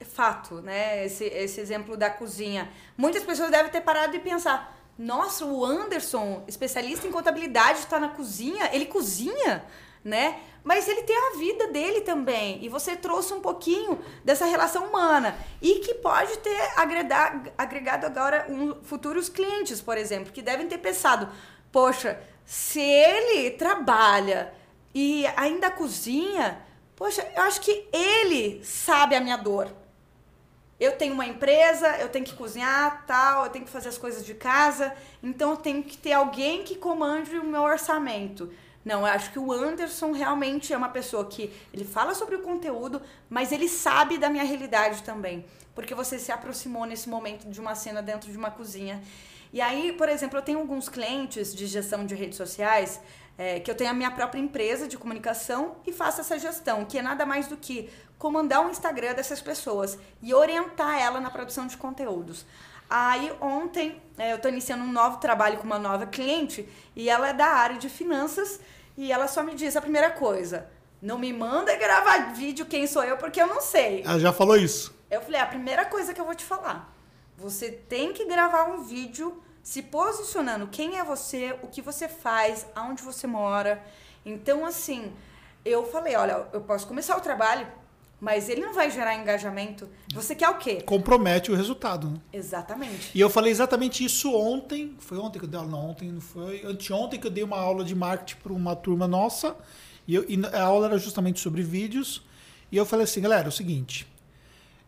[0.00, 1.04] é fato, né?
[1.04, 2.72] Esse, esse exemplo da cozinha.
[2.96, 8.08] Muitas pessoas devem ter parado de pensar: nossa, o Anderson, especialista em contabilidade, está na
[8.08, 9.62] cozinha, ele cozinha,
[10.02, 10.40] né?
[10.62, 12.62] mas ele tem a vida dele também.
[12.62, 15.36] E você trouxe um pouquinho dessa relação humana.
[15.60, 20.78] E que pode ter agregado, agregado agora um, futuros clientes, por exemplo, que devem ter
[20.78, 21.28] pensado:
[21.70, 24.52] poxa, se ele trabalha
[24.94, 26.60] e ainda cozinha,
[27.00, 29.72] poxa, eu acho que ele sabe a minha dor.
[30.78, 34.22] Eu tenho uma empresa, eu tenho que cozinhar, tal, eu tenho que fazer as coisas
[34.22, 38.52] de casa, então eu tenho que ter alguém que comande o meu orçamento.
[38.84, 42.42] Não, eu acho que o Anderson realmente é uma pessoa que ele fala sobre o
[42.42, 45.46] conteúdo, mas ele sabe da minha realidade também.
[45.74, 49.02] Porque você se aproximou nesse momento de uma cena dentro de uma cozinha.
[49.54, 53.00] E aí, por exemplo, eu tenho alguns clientes de gestão de redes sociais
[53.40, 56.98] é, que eu tenho a minha própria empresa de comunicação e faço essa gestão, que
[56.98, 61.66] é nada mais do que comandar o Instagram dessas pessoas e orientar ela na produção
[61.66, 62.44] de conteúdos.
[62.90, 67.30] Aí ontem é, eu estou iniciando um novo trabalho com uma nova cliente e ela
[67.30, 68.60] é da área de finanças
[68.94, 70.68] e ela só me disse a primeira coisa:
[71.00, 74.02] não me manda gravar vídeo quem sou eu porque eu não sei.
[74.02, 74.94] Ela já falou isso.
[75.10, 76.94] Eu falei: a primeira coisa que eu vou te falar,
[77.38, 82.66] você tem que gravar um vídeo se posicionando quem é você, o que você faz,
[82.74, 83.82] aonde você mora.
[84.24, 85.12] Então assim,
[85.64, 87.66] eu falei: olha, eu posso começar o trabalho
[88.20, 89.88] mas ele não vai gerar engajamento.
[90.12, 90.82] Você quer o quê?
[90.82, 92.10] Compromete o resultado.
[92.10, 92.20] Né?
[92.34, 93.10] Exatamente.
[93.14, 94.94] E eu falei exatamente isso ontem.
[94.98, 95.70] Foi ontem que eu dei aula?
[95.70, 96.62] Não, ontem não foi.
[96.64, 99.56] Anteontem que eu dei uma aula de marketing para uma turma nossa.
[100.06, 102.22] E, eu, e, a aula era justamente sobre vídeos.
[102.70, 104.06] E eu falei assim, galera, é o seguinte.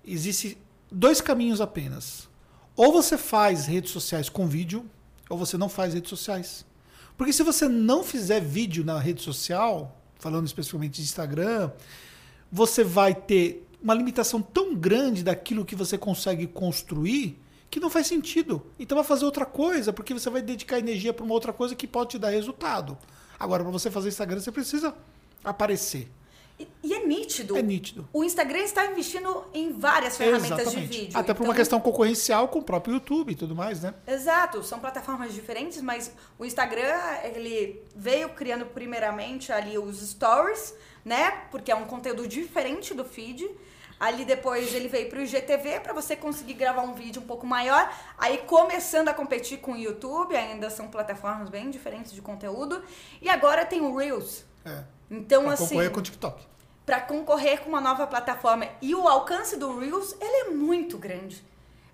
[0.04, 0.58] Existe
[0.90, 2.28] dois caminhos apenas.
[2.76, 4.88] Ou você faz redes sociais com vídeo,
[5.28, 6.64] ou você não faz redes sociais.
[7.16, 11.70] Porque se você não fizer vídeo na rede social, falando especificamente de Instagram,
[12.50, 17.38] você vai ter uma limitação tão grande daquilo que você consegue construir
[17.72, 18.62] que não faz sentido.
[18.78, 21.87] Então vai fazer outra coisa, porque você vai dedicar energia para uma outra coisa que
[21.87, 22.98] pode te dar resultado.
[23.38, 24.94] Agora, para você fazer Instagram, você precisa
[25.42, 26.08] aparecer.
[26.58, 27.56] E, e é nítido.
[27.56, 28.08] É nítido.
[28.12, 30.88] O Instagram está investindo em várias ferramentas Exatamente.
[30.88, 31.18] de vídeo.
[31.18, 33.94] Até por uma então questão concorrencial com o próprio YouTube e tudo mais, né?
[34.06, 34.62] Exato.
[34.62, 41.30] São plataformas diferentes, mas o Instagram, ele veio criando primeiramente ali os stories, né?
[41.50, 43.48] Porque é um conteúdo diferente do feed.
[44.02, 47.46] Ali depois ele veio para o IGTV para você conseguir gravar um vídeo um pouco
[47.46, 47.88] maior.
[48.18, 52.82] Aí começando a competir com o YouTube, ainda são plataformas bem diferentes de conteúdo.
[53.20, 54.44] E agora tem o Reels.
[54.64, 54.82] É.
[55.12, 56.46] Então pra assim, concorrer com o TikTok.
[56.87, 61.44] Para concorrer com uma nova plataforma e o alcance do Reels, ele é muito grande.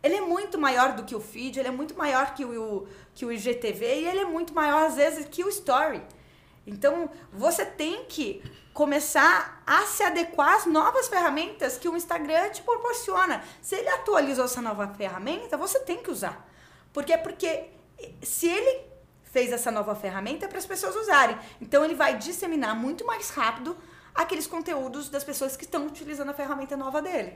[0.01, 3.27] Ele é muito maior do que o feed, ele é muito maior que o, que
[3.27, 6.01] o IGTV e ele é muito maior às vezes que o Story.
[6.65, 8.41] Então, você tem que
[8.73, 13.43] começar a se adequar às novas ferramentas que o Instagram te proporciona.
[13.61, 16.49] Se ele atualizou essa nova ferramenta, você tem que usar.
[16.93, 17.19] Por quê?
[17.19, 17.71] Porque
[18.23, 18.88] se ele
[19.33, 21.37] fez essa nova ferramenta para as pessoas usarem.
[21.61, 23.77] Então ele vai disseminar muito mais rápido
[24.14, 27.35] aqueles conteúdos das pessoas que estão utilizando a ferramenta nova dele.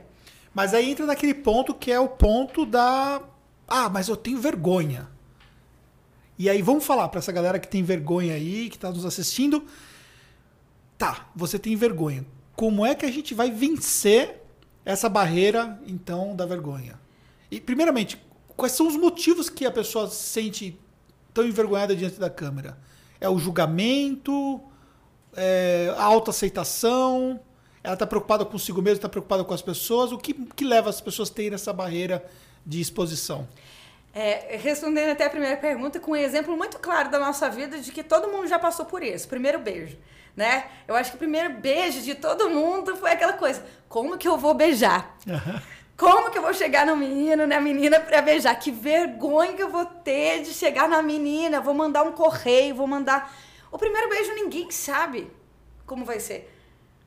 [0.53, 3.21] Mas aí entra naquele ponto que é o ponto da
[3.67, 5.09] ah, mas eu tenho vergonha.
[6.37, 9.65] E aí vamos falar para essa galera que tem vergonha aí, que está nos assistindo,
[11.03, 12.25] Tá, você tem vergonha.
[12.55, 14.41] Como é que a gente vai vencer
[14.85, 16.99] essa barreira, então, da vergonha?
[17.51, 18.17] E, primeiramente,
[18.55, 20.79] quais são os motivos que a pessoa se sente
[21.33, 22.77] tão envergonhada diante da câmera?
[23.19, 24.61] É o julgamento?
[25.35, 27.39] É a autoaceitação?
[27.83, 30.11] Ela está preocupada consigo mesma, está preocupada com as pessoas?
[30.11, 32.25] O que, que leva as pessoas a terem essa barreira
[32.65, 33.47] de exposição?
[34.13, 37.91] É, respondendo até a primeira pergunta, com um exemplo muito claro da nossa vida de
[37.91, 39.27] que todo mundo já passou por isso.
[39.27, 39.97] Primeiro beijo
[40.35, 40.65] né?
[40.87, 44.37] Eu acho que o primeiro beijo de todo mundo foi aquela coisa: como que eu
[44.37, 45.15] vou beijar?
[45.27, 45.59] Uhum.
[45.97, 48.55] Como que eu vou chegar no menino, na menina para beijar?
[48.55, 51.61] Que vergonha que eu vou ter de chegar na menina.
[51.61, 53.33] Vou mandar um correio, vou mandar.
[53.71, 55.31] O primeiro beijo ninguém sabe
[55.85, 56.51] como vai ser.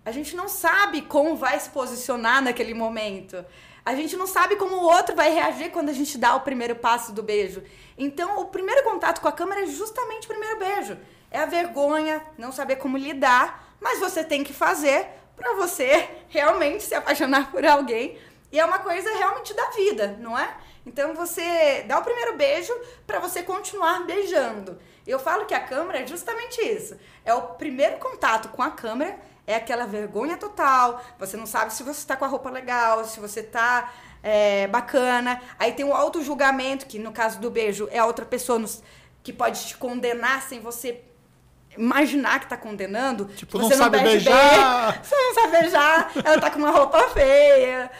[0.04, 3.44] A gente não sabe como vai se posicionar naquele momento.
[3.84, 6.76] A gente não sabe como o outro vai reagir quando a gente dá o primeiro
[6.76, 7.62] passo do beijo.
[7.98, 10.96] Então, o primeiro contato com a câmera é justamente o primeiro beijo
[11.30, 15.06] é a vergonha, não saber como lidar, mas você tem que fazer
[15.36, 18.18] para você realmente se apaixonar por alguém.
[18.56, 20.48] E é uma coisa realmente da vida, não é?
[20.86, 22.72] Então você dá o primeiro beijo
[23.06, 24.78] para você continuar beijando.
[25.06, 26.96] Eu falo que a câmera é justamente isso.
[27.22, 31.04] É o primeiro contato com a câmera, é aquela vergonha total.
[31.18, 33.92] Você não sabe se você está com a roupa legal, se você está
[34.22, 35.38] é, bacana.
[35.58, 38.82] Aí tem o auto-julgamento, que no caso do beijo é a outra pessoa nos,
[39.22, 41.02] que pode te condenar sem você
[41.76, 43.26] imaginar que tá condenando.
[43.26, 44.92] Tipo, você não sabe beijar.
[44.92, 47.90] Bem, você não sabe beijar, ela tá com uma roupa feia.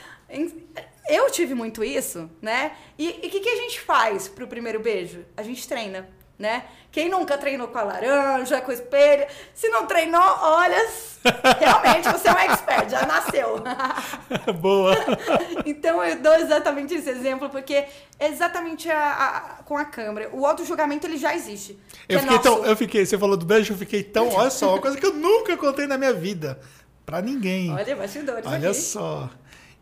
[1.08, 2.72] Eu tive muito isso, né?
[2.98, 5.24] E o que, que a gente faz pro primeiro beijo?
[5.36, 6.64] A gente treina, né?
[6.90, 9.26] Quem nunca treinou com a laranja, com o espelho?
[9.54, 10.88] Se não treinou, olha,
[11.60, 13.62] realmente você é um expert, já nasceu.
[14.60, 14.96] Boa.
[15.64, 17.84] então eu dou exatamente esse exemplo, porque
[18.18, 20.30] exatamente a, a, com a câmera.
[20.32, 21.78] O auto-julgamento ele já existe.
[22.08, 24.28] Eu é fiquei, tão, eu fiquei, você falou do beijo, eu fiquei tão.
[24.30, 26.58] Olha só, uma coisa que eu nunca contei na minha vida.
[27.04, 27.72] Pra ninguém.
[27.72, 28.44] Olha, bastidores.
[28.44, 28.80] Olha aqui.
[28.80, 29.30] só.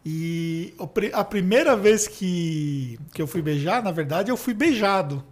[0.05, 0.75] E
[1.13, 5.25] a primeira vez que, que eu fui beijar, na verdade, eu fui beijado.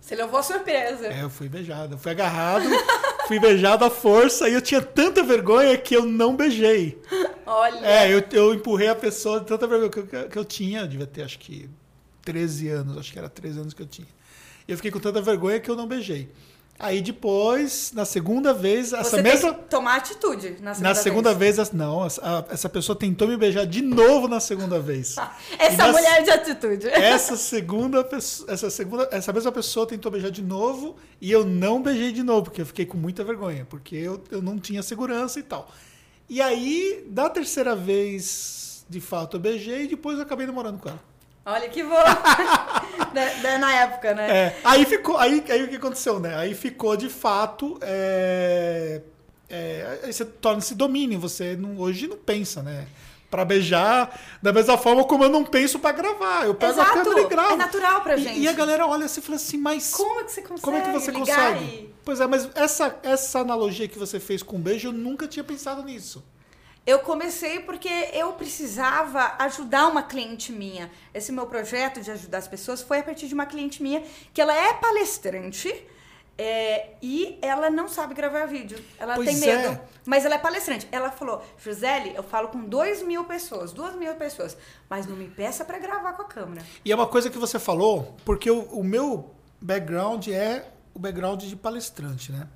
[0.00, 1.06] Você levou a surpresa.
[1.08, 1.94] É, eu fui beijado.
[1.94, 2.66] Eu fui agarrado,
[3.26, 7.00] fui beijado à força e eu tinha tanta vergonha que eu não beijei.
[7.46, 7.84] Olha.
[7.84, 10.82] É, eu, eu empurrei a pessoa de tanta vergonha que eu, que eu tinha.
[10.82, 11.68] Eu devia ter, acho que,
[12.22, 12.98] 13 anos.
[12.98, 14.08] Acho que era 13 anos que eu tinha.
[14.68, 16.30] E eu fiquei com tanta vergonha que eu não beijei.
[16.76, 19.52] Aí depois, na segunda vez, essa Você mesma.
[19.54, 21.56] Tem que tomar atitude na segunda na segunda vez.
[21.56, 25.14] vez, não, a- essa pessoa tentou me beijar de novo na segunda vez.
[25.56, 26.88] Essa na- mulher de atitude.
[26.90, 31.80] Essa segunda pessoa, essa segunda, essa mesma pessoa tentou beijar de novo e eu não
[31.80, 35.38] beijei de novo, porque eu fiquei com muita vergonha, porque eu, eu não tinha segurança
[35.38, 35.70] e tal.
[36.28, 40.88] E aí, da terceira vez, de fato, eu beijei e depois eu acabei namorando com
[40.88, 41.00] ela.
[41.46, 41.94] Olha que bom.
[43.60, 44.30] Na época, né?
[44.30, 46.36] É, aí ficou, aí, aí o que aconteceu, né?
[46.36, 49.00] Aí ficou de fato, é,
[49.48, 52.86] é, aí você torna-se domínio, você não, hoje não pensa, né?
[53.30, 56.46] Pra beijar, da mesma forma como eu não penso pra gravar.
[56.46, 57.02] Eu pego a Exato.
[57.02, 57.52] câmera e gravo.
[57.54, 58.38] É natural pra E- gente.
[58.40, 60.62] E, a galera olha assim e fala assim, mas Como é que você consegue?
[60.62, 61.64] como é que você consegue?
[61.64, 65.26] e- Pois é, mas essa, essa analogia que você fez com o beijo, eu nunca
[65.26, 66.22] tinha pensado nisso.
[66.86, 70.90] Eu comecei porque eu precisava ajudar uma cliente minha.
[71.14, 74.02] Esse meu projeto de ajudar as pessoas foi a partir de uma cliente minha
[74.34, 75.74] que ela é palestrante
[76.36, 78.78] é, e ela não sabe gravar vídeo.
[78.98, 79.68] Ela Pois tem medo.
[79.68, 79.80] é.
[80.04, 80.86] Mas ela é palestrante.
[80.90, 84.56] Ela falou, Gisele, eu falo com dois mil pessoas, duas mil pessoas,
[84.88, 86.62] mas não me peça para gravar com a câmera.
[86.84, 91.42] E é uma coisa que você falou, porque o, o meu background é o background
[91.42, 92.48] de palestrante, né?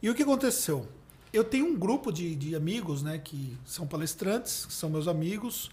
[0.00, 0.88] E o que aconteceu?
[1.36, 5.70] Eu tenho um grupo de, de amigos, né, que são palestrantes, que são meus amigos,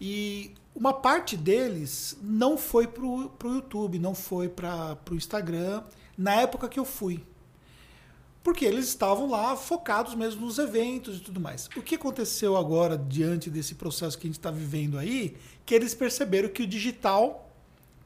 [0.00, 5.82] e uma parte deles não foi pro, pro YouTube, não foi para pro Instagram,
[6.16, 7.22] na época que eu fui.
[8.42, 11.68] Porque eles estavam lá focados mesmo nos eventos e tudo mais.
[11.76, 15.36] O que aconteceu agora, diante desse processo que a gente está vivendo aí,
[15.66, 17.52] que eles perceberam que o digital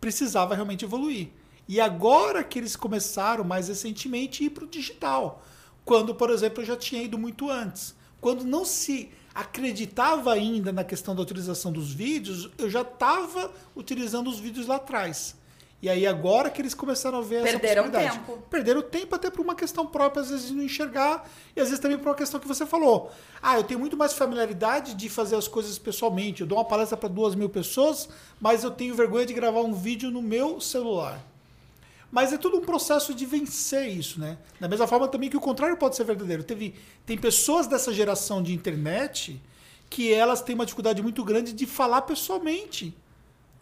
[0.01, 1.29] precisava realmente evoluir.
[1.69, 5.45] E agora que eles começaram, mais recentemente, a ir para o digital.
[5.85, 7.95] Quando, por exemplo, eu já tinha ido muito antes.
[8.21, 14.29] Quando não se acreditava ainda na questão da utilização dos vídeos, eu já estava utilizando
[14.29, 15.35] os vídeos lá atrás.
[15.83, 18.19] E aí agora que eles começaram a ver Perderam essa possibilidade.
[18.27, 18.43] tempo.
[18.49, 21.81] Perderam tempo até por uma questão própria, às vezes, de não enxergar, e às vezes
[21.81, 23.11] também por uma questão que você falou.
[23.43, 26.43] Ah, eu tenho muito mais familiaridade de fazer as coisas pessoalmente.
[26.43, 28.09] Eu dou uma palestra para duas mil pessoas,
[28.41, 31.21] mas eu tenho vergonha de gravar um vídeo no meu celular.
[32.13, 34.37] Mas é tudo um processo de vencer isso, né?
[34.61, 36.45] Da mesma forma também que o contrário pode ser verdadeiro.
[36.45, 36.75] Teve,
[37.07, 39.41] tem pessoas dessa geração de internet
[39.89, 42.95] que elas têm uma dificuldade muito grande de falar pessoalmente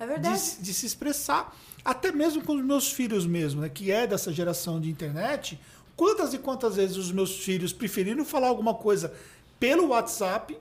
[0.00, 0.56] É verdade.
[0.56, 1.56] de, de se expressar.
[1.84, 3.68] Até mesmo com os meus filhos mesmo, né?
[3.68, 5.56] Que é dessa geração de internet.
[5.94, 9.14] Quantas e quantas vezes os meus filhos preferiram falar alguma coisa
[9.60, 10.58] pelo WhatsApp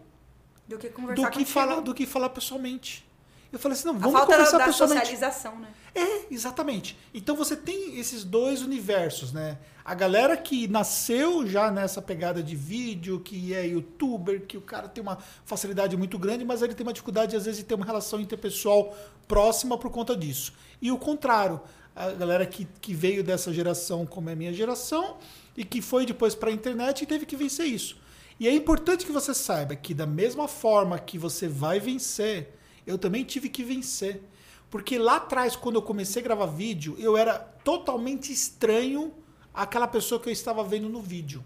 [0.67, 3.03] Do que conversar do que, falar, do que falar pessoalmente?
[3.51, 4.99] Eu falei assim, não, A vamos falta da, conversar da pessoalmente.
[5.01, 5.67] socialização, né?
[5.95, 6.97] É, exatamente.
[7.13, 9.57] Então você tem esses dois universos, né?
[9.83, 14.87] A galera que nasceu já nessa pegada de vídeo, que é youtuber, que o cara
[14.87, 17.85] tem uma facilidade muito grande, mas ele tem uma dificuldade, às vezes, de ter uma
[17.85, 18.95] relação interpessoal
[19.27, 20.53] próxima por conta disso.
[20.79, 21.59] E o contrário,
[21.95, 25.17] a galera que, que veio dessa geração, como é a minha geração,
[25.57, 27.97] e que foi depois para a internet e teve que vencer isso.
[28.39, 32.58] E é importante que você saiba que, da mesma forma que você vai vencer,
[32.89, 34.21] eu também tive que vencer.
[34.69, 39.13] Porque lá atrás, quando eu comecei a gravar vídeo, eu era totalmente estranho
[39.53, 41.43] àquela pessoa que eu estava vendo no vídeo.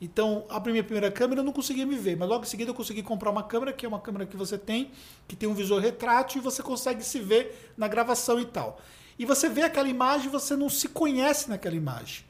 [0.00, 2.74] Então, a minha primeira câmera eu não conseguia me ver, mas logo em seguida eu
[2.74, 4.90] consegui comprar uma câmera, que é uma câmera que você tem,
[5.28, 8.80] que tem um visor retrátil e você consegue se ver na gravação e tal.
[9.18, 12.24] E você vê aquela imagem você não se conhece naquela imagem.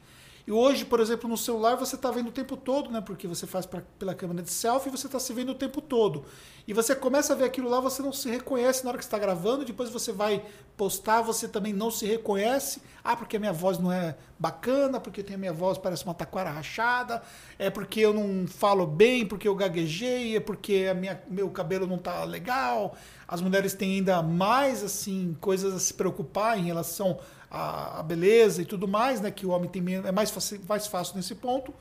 [0.45, 2.99] E hoje, por exemplo, no celular você está vendo o tempo todo, né?
[2.99, 6.25] Porque você faz pra, pela câmera de selfie você está se vendo o tempo todo.
[6.67, 9.17] E você começa a ver aquilo lá, você não se reconhece na hora que está
[9.17, 10.43] gravando, depois você vai
[10.75, 12.81] postar, você também não se reconhece.
[13.01, 16.13] Ah, porque a minha voz não é bacana, porque tem a minha voz parece uma
[16.13, 17.21] taquara rachada,
[17.57, 21.87] é porque eu não falo bem, porque eu gaguejei, é porque a minha, meu cabelo
[21.87, 22.95] não tá legal.
[23.27, 27.17] as mulheres têm ainda mais assim coisas a se preocupar em relação
[27.53, 29.29] à, à beleza e tudo mais, né?
[29.29, 31.73] Que o homem tem menos, é mais fácil, mais fácil nesse ponto.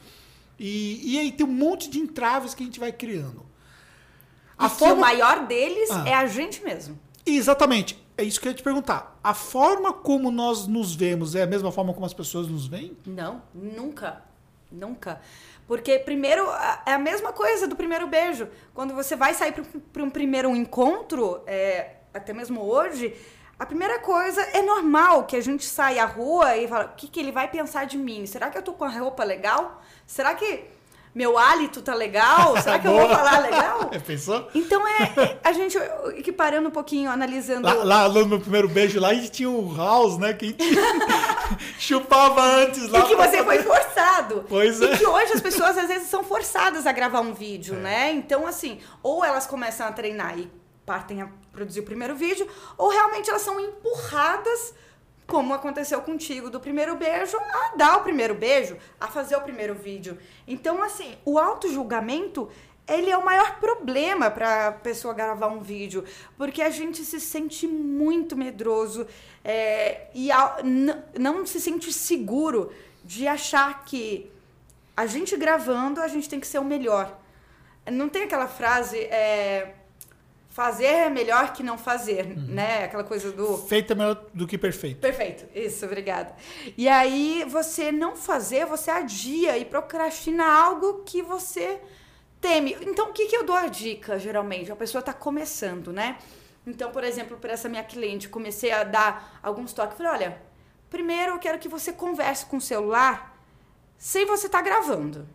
[0.59, 3.45] E, e aí tem um monte de entraves que a gente vai criando.
[4.59, 4.95] A forma...
[4.95, 6.05] o maior deles ah.
[6.07, 6.99] é a gente mesmo.
[7.25, 8.01] Exatamente.
[8.17, 9.19] É isso que eu ia te perguntar.
[9.25, 12.97] A forma como nós nos vemos é a mesma forma como as pessoas nos veem?
[13.07, 14.23] Não, nunca.
[14.71, 15.21] Nunca.
[15.67, 16.43] Porque, primeiro,
[16.87, 18.49] é a mesma coisa do primeiro beijo.
[18.75, 19.55] Quando você vai sair
[19.93, 23.15] para um primeiro encontro, é, até mesmo hoje,
[23.59, 27.09] a primeira coisa é normal que a gente saia à rua e fala: o que,
[27.09, 28.27] que ele vai pensar de mim?
[28.27, 29.83] Será que eu tô com a roupa legal?
[30.07, 30.65] Será que
[31.15, 32.57] meu hálito tá legal?
[32.63, 33.91] Será que eu vou falar legal?
[34.07, 34.49] Pensou?
[34.55, 35.79] Então é, é, a gente
[36.17, 37.67] equiparando um pouquinho, analisando.
[37.67, 40.33] Lá, lá, no meu beijo lá, a gente tinha um house, né?
[40.33, 40.57] Que
[41.79, 43.01] chupava antes lá.
[43.01, 44.45] E que você foi forçado.
[44.49, 44.95] Pois é.
[44.95, 47.79] E que hoje as pessoas às vezes são forçadas a gravar um vídeo, é.
[47.79, 48.13] né?
[48.13, 50.51] Então, assim, ou elas começam a treinar e
[50.85, 54.75] partem a produzir o primeiro vídeo, ou realmente elas são empurradas
[55.27, 59.75] como aconteceu contigo do primeiro beijo, a dar o primeiro beijo, a fazer o primeiro
[59.75, 60.19] vídeo.
[60.47, 62.51] Então, assim, o auto-julgamento,
[62.87, 66.05] ele é o maior problema para a pessoa gravar um vídeo,
[66.37, 69.07] porque a gente se sente muito medroso
[69.45, 70.57] é, e a,
[71.19, 72.73] não se sente seguro
[73.05, 74.31] de achar que
[74.97, 77.19] a gente gravando, a gente tem que ser o melhor.
[77.91, 78.99] Não tem aquela frase...
[78.99, 79.77] É,
[80.53, 82.47] fazer é melhor que não fazer, uhum.
[82.49, 82.85] né?
[82.85, 83.57] Aquela coisa do.
[83.57, 85.01] Feito é melhor do que perfeito.
[85.01, 86.35] Perfeito, isso, obrigada.
[86.77, 91.81] E aí, você não fazer, você adia e procrastina algo que você
[92.39, 92.77] teme.
[92.83, 94.71] Então, o que, que eu dou a dica, geralmente?
[94.71, 96.19] A pessoa está começando, né?
[96.67, 99.97] Então, por exemplo, para essa minha cliente, comecei a dar alguns toques.
[99.97, 100.43] Falei, olha,
[100.91, 103.37] primeiro eu quero que você converse com o celular
[103.97, 105.27] sem você estar tá gravando.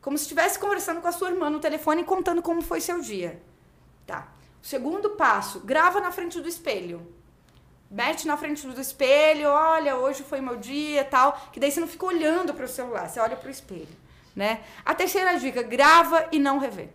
[0.00, 3.00] Como se estivesse conversando com a sua irmã no telefone e contando como foi seu
[3.00, 3.42] dia.
[4.10, 4.26] Tá.
[4.60, 7.14] O segundo passo, grava na frente do espelho.
[7.88, 11.86] Mete na frente do espelho, olha, hoje foi meu dia, tal, que daí você não
[11.86, 13.96] fica olhando para o celular, você olha para o espelho,
[14.34, 14.64] né?
[14.84, 16.88] A terceira dica, grava e não revê.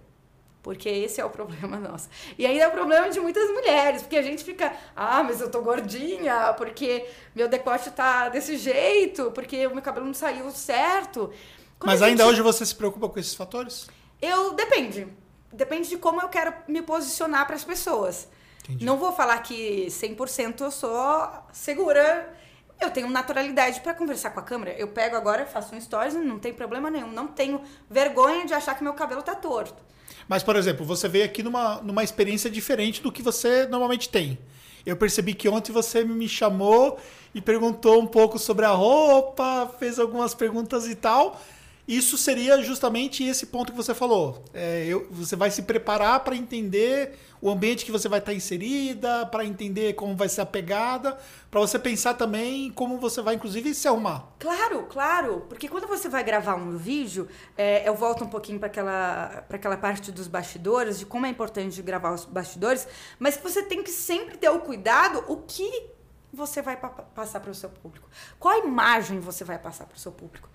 [0.61, 2.09] Porque esse é o problema nosso.
[2.37, 5.49] E ainda é o problema de muitas mulheres, porque a gente fica, ah, mas eu
[5.49, 11.31] tô gordinha, porque meu decote tá desse jeito, porque o meu cabelo não saiu certo.
[11.79, 12.33] Quando mas ainda gente...
[12.33, 13.87] hoje você se preocupa com esses fatores?
[14.21, 15.07] Eu depende
[15.55, 18.27] depende de como eu quero me posicionar para as pessoas.
[18.63, 18.85] Entendi.
[18.85, 22.33] Não vou falar que 100% eu sou segura.
[22.79, 24.73] Eu tenho naturalidade para conversar com a câmera.
[24.73, 27.11] Eu pego agora, faço um stories, não tem problema nenhum.
[27.11, 29.81] Não tenho vergonha de achar que meu cabelo tá torto.
[30.27, 34.37] Mas, por exemplo, você veio aqui numa, numa experiência diferente do que você normalmente tem.
[34.85, 36.99] Eu percebi que ontem você me chamou
[37.33, 41.41] e perguntou um pouco sobre a roupa, fez algumas perguntas e tal.
[41.87, 44.43] Isso seria justamente esse ponto que você falou.
[44.53, 49.23] É, eu, você vai se preparar para entender o ambiente que você vai estar inserida,
[49.27, 51.15] para entender como vai ser a pegada,
[51.51, 54.33] para você pensar também como você vai, inclusive, se arrumar.
[54.39, 55.45] Claro, claro.
[55.47, 59.77] Porque quando você vai gravar um vídeo, é, eu volto um pouquinho para aquela, aquela
[59.77, 62.87] parte dos bastidores, de como é importante gravar os bastidores,
[63.19, 65.93] mas você tem que sempre ter o cuidado o que
[66.33, 68.09] você vai pa passar para o seu público.
[68.39, 70.49] Qual imagem você vai passar para o seu público?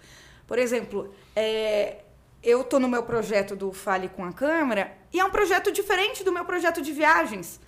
[0.51, 1.99] Por exemplo, é,
[2.43, 6.25] eu tô no meu projeto do Fale com a Câmera e é um projeto diferente
[6.25, 7.61] do meu projeto de viagens.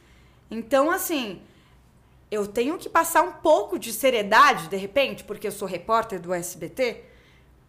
[0.51, 1.41] Então, assim,
[2.29, 6.35] eu tenho que passar um pouco de seriedade, de repente, porque eu sou repórter do
[6.35, 7.05] SBT.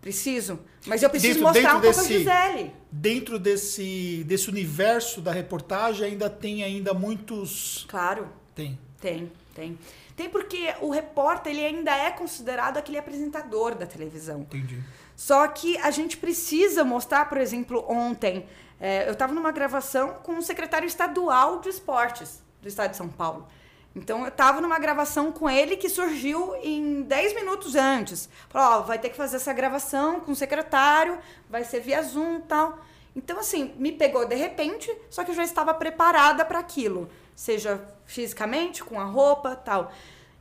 [0.01, 0.57] Preciso.
[0.87, 2.71] Mas eu preciso dentro, mostrar dentro um desse, pouco a Gisele.
[2.91, 7.85] Dentro desse, desse universo da reportagem, ainda tem ainda muitos.
[7.87, 8.29] Claro.
[8.55, 8.79] Tem.
[8.99, 9.77] Tem, tem.
[10.15, 14.41] Tem porque o repórter ele ainda é considerado aquele apresentador da televisão.
[14.41, 14.79] Entendi.
[15.23, 18.45] Só que a gente precisa mostrar, por exemplo, ontem,
[18.77, 23.07] é, eu estava numa gravação com o secretário estadual de esportes do estado de São
[23.07, 23.47] Paulo.
[23.95, 28.27] Então eu estava numa gravação com ele que surgiu em 10 minutos antes.
[28.49, 31.17] Falou, ó, vai ter que fazer essa gravação com o secretário,
[31.49, 32.79] vai ser via Zoom e tal.
[33.15, 37.09] Então, assim, me pegou de repente, só que eu já estava preparada para aquilo.
[37.33, 39.89] Seja fisicamente, com a roupa tal.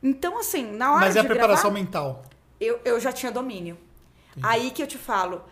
[0.03, 2.25] Então, assim, na hora Mas é a preparação gravar, mental.
[2.59, 3.77] Eu, eu já tinha domínio.
[4.35, 4.47] Entendi.
[4.47, 5.43] Aí que eu te falo,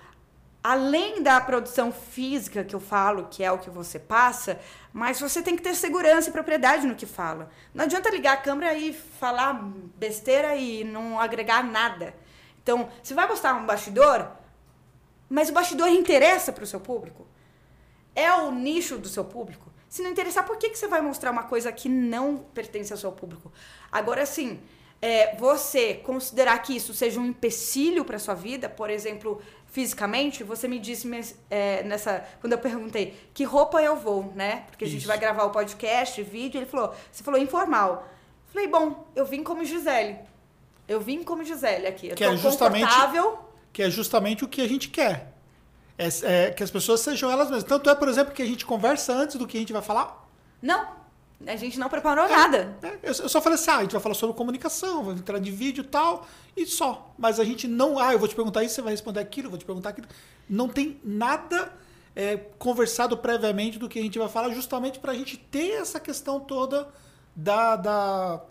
[0.63, 4.59] além da produção física que eu falo, que é o que você passa,
[4.93, 7.49] mas você tem que ter segurança e propriedade no que fala.
[7.73, 9.53] Não adianta ligar a câmera e falar
[9.97, 12.13] besteira e não agregar nada.
[12.61, 14.29] Então, você vai mostrar um bastidor,
[15.29, 17.25] mas o bastidor interessa para o seu público?
[18.15, 19.71] É o nicho do seu público?
[19.89, 22.99] Se não interessar, por que, que você vai mostrar uma coisa que não pertence ao
[22.99, 23.51] seu público?
[23.91, 24.59] Agora, sim,
[25.01, 30.67] é, você considerar que isso seja um empecilho para sua vida, por exemplo, fisicamente, você
[30.67, 31.09] me disse
[31.49, 32.23] é, nessa.
[32.39, 34.65] Quando eu perguntei que roupa eu vou, né?
[34.69, 38.07] Porque a gente vai gravar o podcast, vídeo, ele falou, você falou informal.
[38.53, 40.17] Falei, bom, eu vim como Gisele.
[40.87, 42.09] Eu vim como Gisele aqui.
[42.09, 43.39] Eu que é justamente, confortável.
[43.71, 45.33] Que é justamente o que a gente quer.
[45.97, 47.63] É, é, que as pessoas sejam elas mesmas.
[47.63, 50.27] Tanto é, por exemplo, que a gente conversa antes do que a gente vai falar.
[50.61, 51.00] Não.
[51.47, 52.77] A gente não preparou é, nada.
[52.81, 55.39] É, eu, eu, só falei assim: ah, a gente vai falar sobre comunicação, vai entrar
[55.39, 57.13] de vídeo e tal, e só.
[57.17, 57.97] Mas a gente não.
[57.97, 60.07] Ah, eu vou te perguntar isso, você vai responder aquilo, eu vou te perguntar aquilo.
[60.49, 61.73] Não tem nada
[62.15, 65.99] é, conversado previamente do que a gente vai falar, justamente para a gente ter essa
[65.99, 66.89] questão toda
[67.35, 68.41] da, da,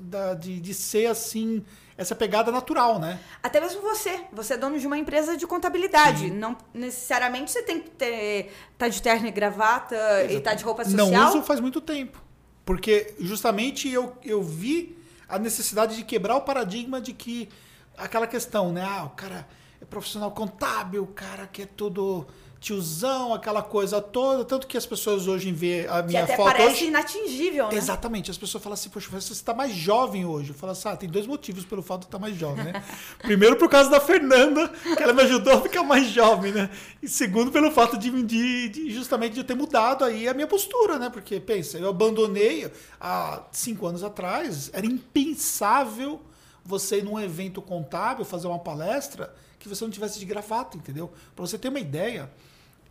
[0.00, 1.64] da de, de ser assim
[1.96, 3.18] essa pegada natural, né?
[3.42, 4.20] Até mesmo você.
[4.32, 6.20] Você é dono de uma empresa de contabilidade.
[6.20, 6.30] Sim.
[6.30, 9.96] Não necessariamente você tem que ter tá de terno e gravata
[10.30, 11.10] e tá de roupa social.
[11.10, 12.27] Não uso faz muito tempo.
[12.68, 17.48] Porque justamente eu, eu vi a necessidade de quebrar o paradigma de que
[17.96, 18.84] aquela questão, né?
[18.86, 19.48] Ah, o cara
[19.80, 22.26] é profissional contábil, o cara que é tudo
[22.60, 24.44] tiozão, aquela coisa toda.
[24.44, 26.46] Tanto que as pessoas hoje vê a minha que até foto.
[26.46, 27.76] Parece hoje, inatingível, né?
[27.76, 28.30] Exatamente.
[28.30, 30.50] As pessoas falam assim, poxa, você está mais jovem hoje.
[30.50, 32.82] Eu falo assim, ah, tem dois motivos pelo fato de estar mais jovem, né?
[33.22, 36.70] Primeiro, por causa da Fernanda, que ela me ajudou a ficar mais jovem, né?
[37.02, 40.98] E segundo, pelo fato de, de, de justamente de ter mudado aí a minha postura,
[40.98, 41.10] né?
[41.10, 46.20] Porque, pensa, eu abandonei há cinco anos atrás, era impensável
[46.64, 51.10] você ir num evento contábil, fazer uma palestra, que você não tivesse de gravata, entendeu?
[51.34, 52.30] Para você ter uma ideia,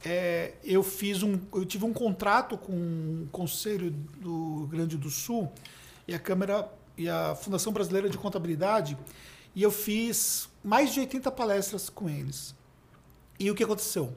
[0.06, 5.10] é, eu fiz um, eu tive um contrato com o Conselho do Rio Grande do
[5.10, 5.52] Sul
[6.08, 8.98] e a Câmara e a Fundação Brasileira de Contabilidade
[9.56, 12.54] e eu fiz mais de 80 palestras com eles.
[13.40, 14.14] E o que aconteceu?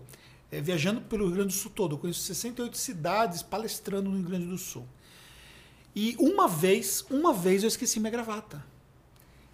[0.50, 4.26] É, viajando pelo Rio Grande do Sul todo, eu conheço 68 cidades palestrando no Rio
[4.26, 4.86] Grande do Sul.
[5.94, 8.64] E uma vez, uma vez eu esqueci minha gravata.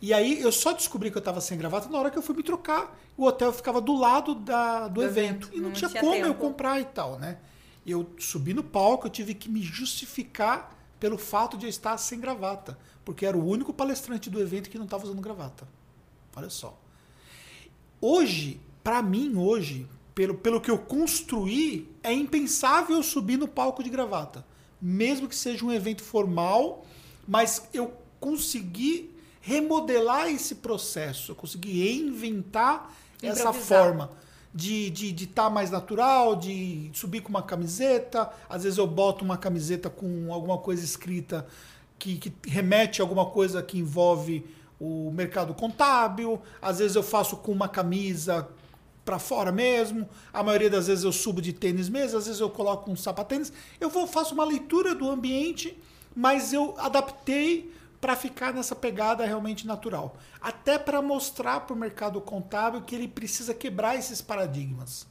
[0.01, 2.37] E aí eu só descobri que eu estava sem gravata na hora que eu fui
[2.37, 2.99] me trocar.
[3.17, 5.49] O hotel ficava do lado da, do, do evento.
[5.49, 5.51] evento.
[5.53, 6.27] E não, não tinha, tinha, como tempo.
[6.27, 7.39] eu comprar e tal, né?
[7.87, 12.21] Eu subi no palco, eu tive que me justificar pelo fato de eu estar sem
[12.21, 12.79] gravata.
[13.05, 15.67] Porque era o único palestrante do evento que não estava usando gravata.
[16.35, 16.79] Olha só.
[18.01, 23.83] Hoje, para mim, hoje, pelo, pelo que eu construí, é impensável eu subir no palco
[23.83, 24.45] de gravata.
[24.81, 26.85] Mesmo que seja um evento formal,
[27.27, 29.16] mas eu consegui
[29.47, 32.93] remodelar esse processo, eu consegui inventar
[33.23, 33.49] Improvisar.
[33.49, 34.11] essa forma
[34.53, 38.29] de estar de, de tá mais natural, de subir com uma camiseta.
[38.49, 41.47] Às vezes eu boto uma camiseta com alguma coisa escrita
[41.97, 44.45] que, que remete a alguma coisa que envolve
[44.81, 46.43] o mercado contábil.
[46.61, 48.49] Às vezes eu faço com uma camisa
[49.05, 50.09] para fora mesmo.
[50.33, 53.53] A maioria das vezes eu subo de tênis mesmo, às vezes eu coloco um sapatênis.
[53.79, 55.79] Eu vou faço uma leitura do ambiente,
[56.17, 57.76] mas eu adaptei
[58.07, 60.17] para ficar nessa pegada realmente natural.
[60.41, 65.09] Até para mostrar para o mercado contábil que ele precisa quebrar esses paradigmas.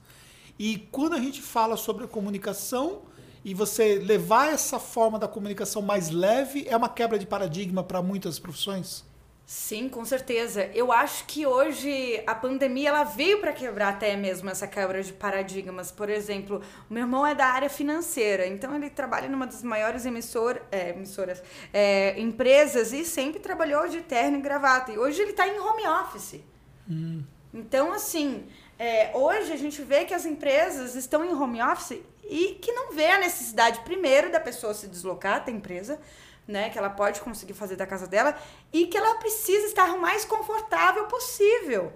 [0.57, 3.01] E quando a gente fala sobre comunicação
[3.43, 8.01] e você levar essa forma da comunicação mais leve, é uma quebra de paradigma para
[8.01, 9.03] muitas profissões?
[9.45, 10.71] Sim, com certeza.
[10.73, 15.13] Eu acho que hoje a pandemia ela veio para quebrar até mesmo essa quebra de
[15.13, 15.91] paradigmas.
[15.91, 20.03] Por exemplo, o meu irmão é da área financeira, então ele trabalha numa das maiores
[20.03, 24.91] emissor, é, emissoras, é, empresas e sempre trabalhou de terno e gravata.
[24.91, 26.41] E hoje ele está em home office.
[26.89, 27.23] Hum.
[27.53, 28.47] Então, assim,
[28.79, 32.91] é, hoje a gente vê que as empresas estão em home office e que não
[32.91, 35.99] vê a necessidade, primeiro, da pessoa se deslocar até a empresa
[36.47, 38.37] né, que ela pode conseguir fazer da casa dela
[38.71, 41.91] e que ela precisa estar o mais confortável possível,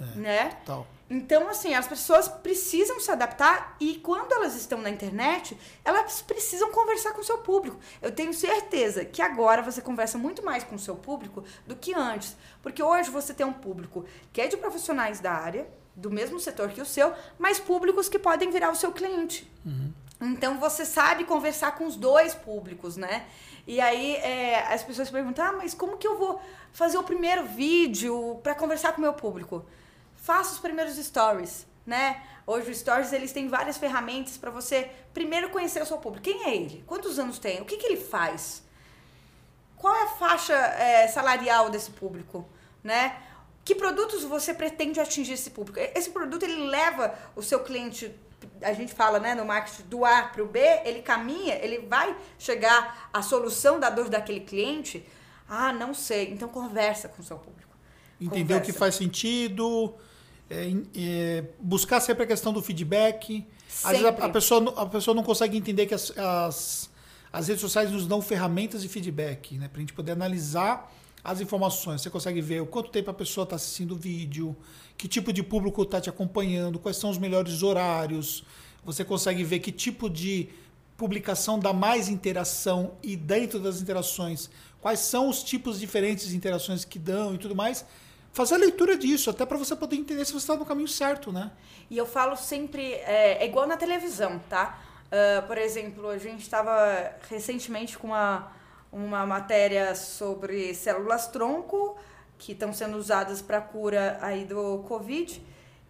[0.00, 0.48] é, né?
[0.64, 0.86] Total.
[1.10, 6.70] Então, assim, as pessoas precisam se adaptar e quando elas estão na internet, elas precisam
[6.70, 7.80] conversar com o seu público.
[8.00, 11.92] Eu tenho certeza que agora você conversa muito mais com o seu público do que
[11.92, 15.66] antes, porque hoje você tem um público que é de profissionais da área,
[15.96, 19.50] do mesmo setor que o seu, mas públicos que podem virar o seu cliente.
[19.66, 19.92] Uhum.
[20.20, 23.26] Então, você sabe conversar com os dois públicos, né?
[23.70, 26.42] E aí é, as pessoas perguntam: ah, mas como que eu vou
[26.72, 29.64] fazer o primeiro vídeo para conversar com o meu público?
[30.16, 32.20] Faça os primeiros stories, né?
[32.44, 36.24] Hoje os stories eles têm várias ferramentas para você primeiro conhecer o seu público.
[36.24, 36.82] Quem é ele?
[36.84, 37.60] Quantos anos tem?
[37.60, 38.64] O que, que ele faz?
[39.76, 42.44] Qual é a faixa é, salarial desse público,
[42.82, 43.22] né?
[43.64, 45.78] Que produtos você pretende atingir esse público?
[45.94, 48.12] Esse produto ele leva o seu cliente
[48.62, 52.16] a gente fala né, no marketing do A para o B, ele caminha, ele vai
[52.38, 55.04] chegar à solução da dor daquele cliente.
[55.48, 56.30] Ah, não sei.
[56.30, 57.70] Então conversa com o seu público.
[58.20, 59.94] Entender o que faz sentido,
[60.48, 63.46] é, é, buscar sempre a questão do feedback.
[63.68, 63.96] Sempre.
[63.96, 66.90] Às vezes a, a, pessoa, a pessoa não consegue entender que as, as,
[67.32, 69.68] as redes sociais nos dão ferramentas de feedback, né?
[69.68, 72.02] Para a gente poder analisar as informações.
[72.02, 74.56] Você consegue ver o quanto tempo a pessoa está assistindo o vídeo,
[75.00, 78.44] que tipo de público está te acompanhando, quais são os melhores horários.
[78.84, 80.50] Você consegue ver que tipo de
[80.94, 86.84] publicação dá mais interação e dentro das interações, quais são os tipos diferentes de interações
[86.84, 87.82] que dão e tudo mais.
[88.30, 91.32] Fazer a leitura disso, até para você poder entender se você está no caminho certo,
[91.32, 91.50] né?
[91.88, 94.78] E eu falo sempre, é, é igual na televisão, tá?
[95.06, 98.52] Uh, por exemplo, a gente estava recentemente com uma
[98.92, 101.96] uma matéria sobre células tronco
[102.40, 105.40] que estão sendo usadas para cura aí do Covid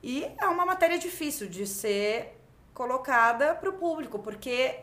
[0.03, 2.36] e é uma matéria difícil de ser
[2.74, 4.82] colocada para o público porque é,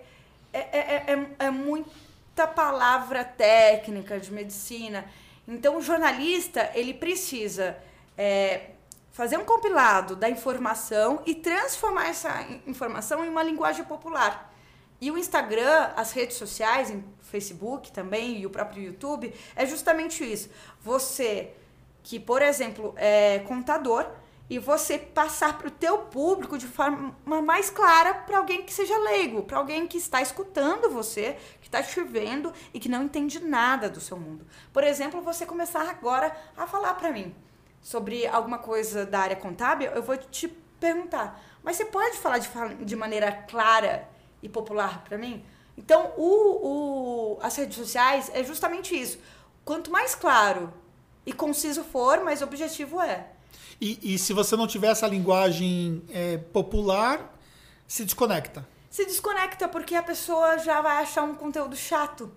[0.54, 5.06] é, é, é muita palavra técnica de medicina.
[5.46, 7.78] Então o jornalista ele precisa
[8.18, 8.72] é,
[9.12, 14.54] fazer um compilado da informação e transformar essa informação em uma linguagem popular.
[15.00, 20.50] E o Instagram, as redes sociais, Facebook também e o próprio YouTube, é justamente isso.
[20.82, 21.54] Você
[22.08, 24.10] que, por exemplo, é contador
[24.50, 28.98] e você passar para o teu público de forma mais clara para alguém que seja
[29.00, 33.44] leigo, para alguém que está escutando você, que está te vendo e que não entende
[33.44, 34.48] nada do seu mundo.
[34.72, 37.36] Por exemplo, você começar agora a falar para mim
[37.82, 40.48] sobre alguma coisa da área contábil, eu vou te
[40.80, 44.08] perguntar, mas você pode falar de, de maneira clara
[44.48, 45.44] e popular para mim?
[45.78, 49.20] Então, o, o, as redes sociais é justamente isso.
[49.64, 50.74] Quanto mais claro
[51.26, 53.28] e conciso for, mais objetivo é.
[53.80, 57.38] E, e se você não tiver essa linguagem é, popular,
[57.88, 58.68] se desconecta.
[58.90, 62.32] Se desconecta porque a pessoa já vai achar um conteúdo chato.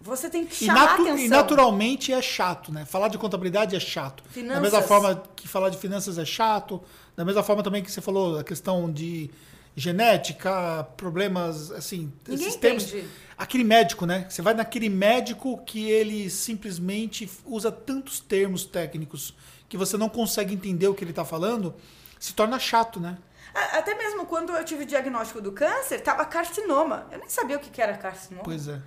[0.00, 1.24] Você tem que chamar e natu atenção.
[1.24, 2.84] E naturalmente é chato, né?
[2.84, 4.22] Falar de contabilidade é chato.
[4.28, 4.56] Finanças.
[4.56, 6.82] Da mesma forma que falar de finanças é chato,
[7.16, 9.30] da mesma forma também que você falou a questão de
[9.76, 12.88] genética, problemas, assim, Ninguém esses termos.
[12.88, 13.08] Entende.
[13.36, 14.26] Aquele médico, né?
[14.28, 19.34] Você vai naquele médico que ele simplesmente usa tantos termos técnicos
[19.68, 21.74] que você não consegue entender o que ele está falando,
[22.18, 23.18] se torna chato, né?
[23.52, 27.06] Até mesmo quando eu tive o diagnóstico do câncer, tava carcinoma.
[27.10, 28.44] Eu nem sabia o que era carcinoma.
[28.44, 28.80] Pois é.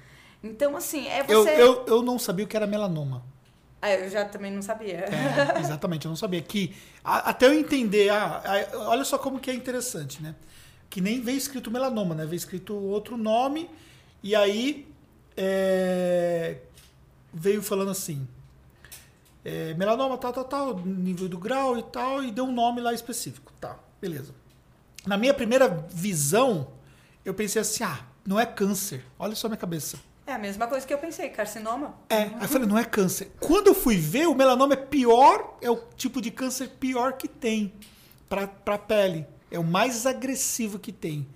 [0.44, 1.52] Então, assim, é você.
[1.52, 3.24] Eu, eu, eu não sabia o que era melanoma.
[3.82, 5.06] Ah, eu já também não sabia.
[5.06, 6.42] É, exatamente, eu não sabia.
[6.42, 8.42] Que, até eu entender, ah,
[8.74, 10.36] olha só como que é interessante, né?
[10.90, 12.26] Que nem veio escrito melanoma, né?
[12.26, 13.70] Veio escrito outro nome
[14.24, 14.88] e aí
[15.36, 16.58] é,
[17.34, 18.28] veio falando assim,
[19.46, 22.94] é, melanoma tal, tal, tal, nível do grau e tal, e deu um nome lá
[22.94, 23.54] específico.
[23.60, 24.34] Tá, beleza.
[25.06, 26.68] Na minha primeira visão,
[27.24, 29.06] eu pensei assim, ah, não é câncer.
[29.18, 29.98] Olha só minha cabeça.
[30.26, 31.96] É a mesma coisa que eu pensei, carcinoma.
[32.10, 33.32] É, aí eu falei, não é câncer.
[33.40, 37.30] Quando eu fui ver, o melanoma é pior, é o tipo de câncer pior que
[37.30, 37.74] tem
[38.28, 39.26] para a pele.
[39.50, 41.28] É o mais agressivo que tem.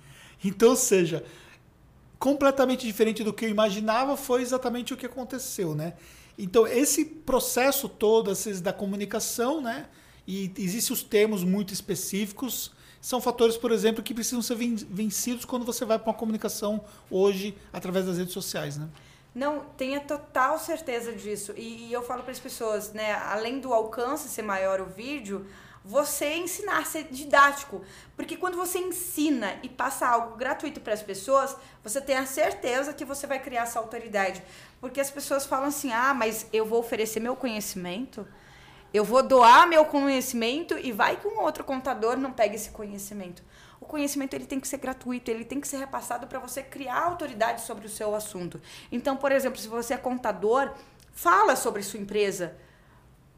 [0.44, 1.24] Então, ou seja,
[2.20, 5.94] completamente diferente do que eu imaginava, foi exatamente o que aconteceu, né?
[6.38, 9.88] Então, esse processo todo esses, da comunicação, né?
[10.28, 15.66] E existem os termos muito específicos, são fatores, por exemplo, que precisam ser vencidos quando
[15.66, 18.88] você vai para uma comunicação hoje através das redes sociais, né?
[19.34, 21.54] Não, tenha total certeza disso.
[21.58, 23.14] E, e eu falo para as pessoas, né?
[23.14, 25.48] Além do alcance ser maior o vídeo,
[25.84, 27.82] você ensinar, ser didático.
[28.16, 32.94] Porque quando você ensina e passa algo gratuito para as pessoas, você tem a certeza
[32.94, 34.42] que você vai criar essa autoridade.
[34.80, 38.28] Porque as pessoas falam assim: ah, mas eu vou oferecer meu conhecimento,
[38.94, 43.44] eu vou doar meu conhecimento e vai que um outro contador não pegue esse conhecimento.
[43.80, 47.02] O conhecimento ele tem que ser gratuito, ele tem que ser repassado para você criar
[47.02, 48.62] autoridade sobre o seu assunto.
[48.92, 50.72] Então, por exemplo, se você é contador,
[51.12, 52.56] fala sobre sua empresa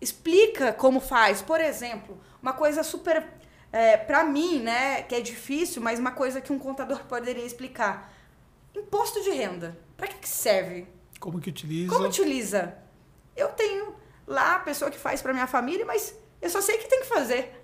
[0.03, 1.41] explica como faz.
[1.41, 3.25] Por exemplo, uma coisa super.
[3.71, 8.13] É, para mim, né, que é difícil, mas uma coisa que um contador poderia explicar.
[8.75, 9.77] Imposto de renda.
[9.95, 10.87] Para que, que serve?
[11.19, 11.91] Como que utiliza?
[11.91, 12.75] Como utiliza?
[13.35, 13.95] Eu tenho
[14.27, 17.07] lá a pessoa que faz para minha família, mas eu só sei que tem que
[17.07, 17.63] fazer.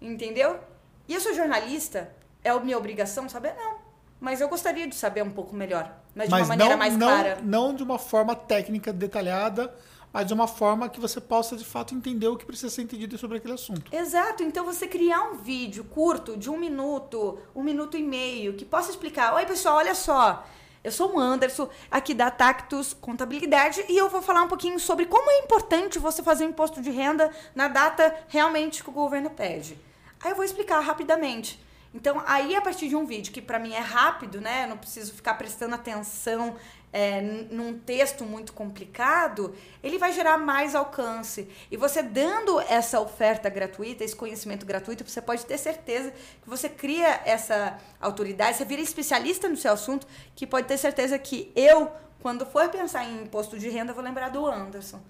[0.00, 0.60] Entendeu?
[1.08, 2.12] E eu sou jornalista,
[2.44, 3.54] é minha obrigação saber?
[3.54, 3.78] Não.
[4.20, 6.96] Mas eu gostaria de saber um pouco melhor, mas de mas uma maneira não, mais
[6.96, 7.38] não, clara.
[7.42, 9.72] Não de uma forma técnica detalhada,
[10.12, 13.16] mas de uma forma que você possa de fato entender o que precisa ser entendido
[13.18, 13.94] sobre aquele assunto.
[13.94, 14.42] Exato.
[14.42, 18.90] Então você criar um vídeo curto de um minuto, um minuto e meio, que possa
[18.90, 20.44] explicar: Oi, pessoal, olha só.
[20.82, 25.06] Eu sou o Anderson, aqui da Tactus Contabilidade, e eu vou falar um pouquinho sobre
[25.06, 29.28] como é importante você fazer um imposto de renda na data realmente que o governo
[29.28, 29.76] pede.
[30.20, 31.60] Aí eu vou explicar rapidamente.
[31.92, 34.64] Então, aí a partir de um vídeo que para mim é rápido, né?
[34.64, 36.56] Eu não preciso ficar prestando atenção
[36.92, 37.20] é,
[37.50, 41.48] num texto muito complicado, ele vai gerar mais alcance.
[41.70, 46.68] E você dando essa oferta gratuita, esse conhecimento gratuito, você pode ter certeza que você
[46.68, 51.90] cria essa autoridade, você vira especialista no seu assunto, que pode ter certeza que eu,
[52.20, 55.00] quando for pensar em imposto de renda, vou lembrar do Anderson.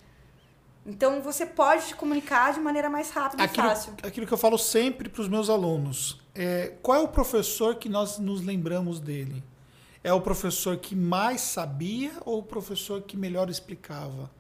[0.89, 3.93] Então você pode comunicar de maneira mais rápida aquilo, e fácil.
[4.03, 7.91] Aquilo que eu falo sempre para os meus alunos é qual é o professor que
[7.91, 9.45] nós nos lembramos dele?
[10.09, 14.31] É o professor que mais sabia ou o professor que melhor explicava?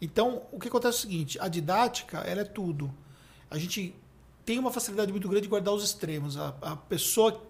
[0.00, 2.90] Então, o que acontece é o seguinte: a didática ela é tudo.
[3.50, 3.94] A gente
[4.42, 6.38] tem uma facilidade muito grande de guardar os extremos.
[6.38, 7.42] A, a pessoa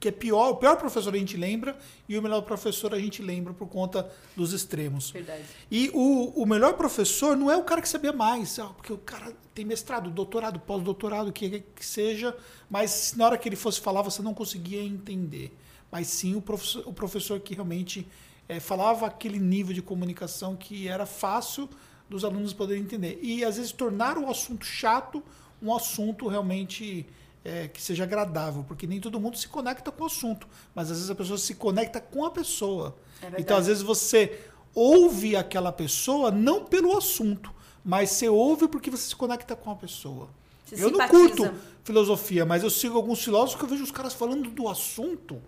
[0.00, 1.76] que é pior, o pior professor a gente lembra
[2.08, 5.10] e o melhor professor a gente lembra por conta dos extremos.
[5.10, 5.44] Verdade.
[5.70, 9.30] E o, o melhor professor não é o cara que sabia mais, porque o cara
[9.54, 12.34] tem mestrado, doutorado, pós-doutorado, que, que seja,
[12.70, 15.54] mas na hora que ele fosse falar você não conseguia entender.
[15.90, 18.06] Mas sim o professor, o professor que realmente
[18.48, 21.68] é, falava aquele nível de comunicação que era fácil
[22.08, 23.18] dos alunos poderem entender.
[23.22, 25.22] E às vezes tornar o assunto chato
[25.60, 27.06] um assunto realmente
[27.44, 30.96] é, que seja agradável, porque nem todo mundo se conecta com o assunto, mas às
[30.98, 32.96] vezes a pessoa se conecta com a pessoa.
[33.22, 34.38] É então, às vezes, você
[34.74, 37.52] ouve aquela pessoa não pelo assunto,
[37.84, 40.28] mas você ouve porque você se conecta com a pessoa.
[40.66, 41.18] Se eu simpatiza.
[41.18, 44.68] não curto filosofia, mas eu sigo alguns filósofos que eu vejo os caras falando do
[44.68, 45.40] assunto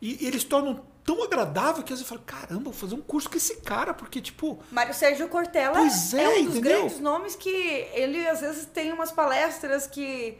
[0.00, 3.28] e eles tornam tão agradável que às vezes eu falo, caramba, vou fazer um curso
[3.28, 4.58] com esse cara, porque, tipo.
[4.70, 6.78] Mário Sérgio Cortella pois é, é um dos entendeu?
[6.80, 10.36] grandes nomes que ele às vezes tem umas palestras que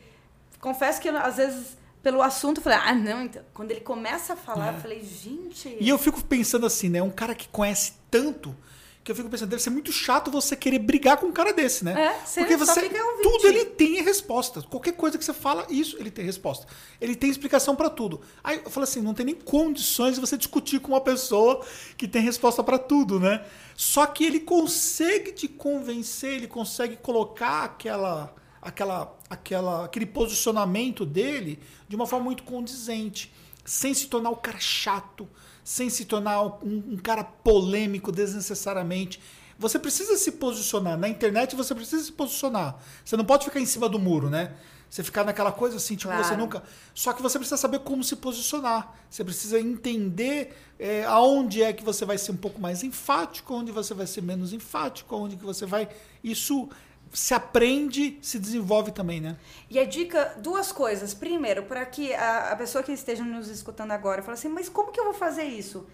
[0.61, 3.43] confesso que às vezes pelo assunto eu falei, ah, não, então.
[3.53, 4.77] Quando ele começa a falar, É.
[4.77, 5.77] eu falei, gente.
[5.81, 7.03] E eu fico pensando assim, né?
[7.03, 8.57] Um cara que conhece tanto.
[9.03, 11.83] Que eu fico pensando, deve ser muito chato você querer brigar com um cara desse,
[11.85, 11.99] né?
[11.99, 12.81] É, Porque você.
[13.23, 14.61] Tudo ele tem resposta.
[14.63, 16.67] Qualquer coisa que você fala, isso ele tem resposta.
[17.01, 18.21] Ele tem explicação pra tudo.
[18.45, 21.65] Aí eu falo assim, não tem nem condições de você discutir com uma pessoa
[21.97, 23.43] que tem resposta pra tudo, né?
[23.75, 31.59] Só que ele consegue te convencer, ele consegue colocar aquela, aquela, aquela, aquele posicionamento dele
[31.89, 33.33] de uma forma muito condizente,
[33.65, 35.27] sem se tornar o cara chato,
[35.71, 39.21] sem se tornar um, um cara polêmico desnecessariamente.
[39.57, 40.99] Você precisa se posicionar.
[40.99, 42.77] Na internet você precisa se posicionar.
[43.05, 44.53] Você não pode ficar em cima do muro, né?
[44.89, 46.27] Você ficar naquela coisa assim, tipo, Claro.
[46.27, 46.65] você nunca.
[46.93, 48.93] Só que você precisa saber como se posicionar.
[49.09, 53.71] Você precisa entender é, aonde é que você vai ser um pouco mais enfático, onde
[53.71, 55.89] você vai ser menos enfático, onde que você vai.
[56.25, 56.69] Isso
[57.13, 59.37] se aprende, se desenvolve também, né?
[59.69, 61.13] E a dica, duas coisas.
[61.13, 64.93] Primeiro, para que a, a pessoa que esteja nos escutando agora fale assim, mas como
[64.93, 65.87] que eu vou fazer isso?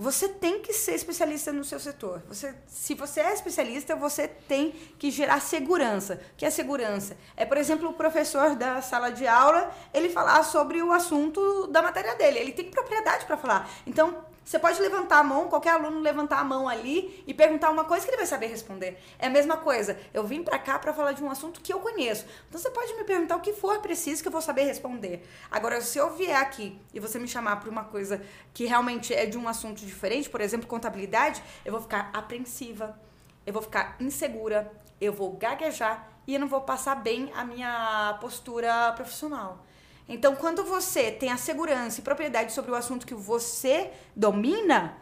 [0.00, 2.22] Você tem que ser especialista no seu setor.
[2.28, 6.20] Você, se você é especialista, você tem que gerar segurança.
[6.34, 7.16] O que é segurança?
[7.36, 11.82] É, por exemplo, o professor da sala de aula, ele falar sobre o assunto da
[11.82, 12.38] matéria dele.
[12.38, 13.68] Ele tem propriedade para falar.
[13.84, 17.84] Então, você pode levantar a mão, qualquer aluno levantar a mão ali e perguntar uma
[17.84, 18.98] coisa que ele vai saber responder.
[19.18, 19.98] É a mesma coisa.
[20.14, 22.24] Eu vim pra cá pra falar de um assunto que eu conheço.
[22.48, 25.22] Então você pode me perguntar o que for preciso que eu vou saber responder.
[25.50, 28.22] Agora, se eu vier aqui e você me chamar pra uma coisa
[28.54, 32.98] que realmente é de um assunto diferente, por exemplo, contabilidade, eu vou ficar apreensiva,
[33.46, 38.16] eu vou ficar insegura, eu vou gaguejar e eu não vou passar bem a minha
[38.18, 39.62] postura profissional.
[40.08, 44.96] Então, quando você tem a segurança e propriedade sobre o assunto que você domina,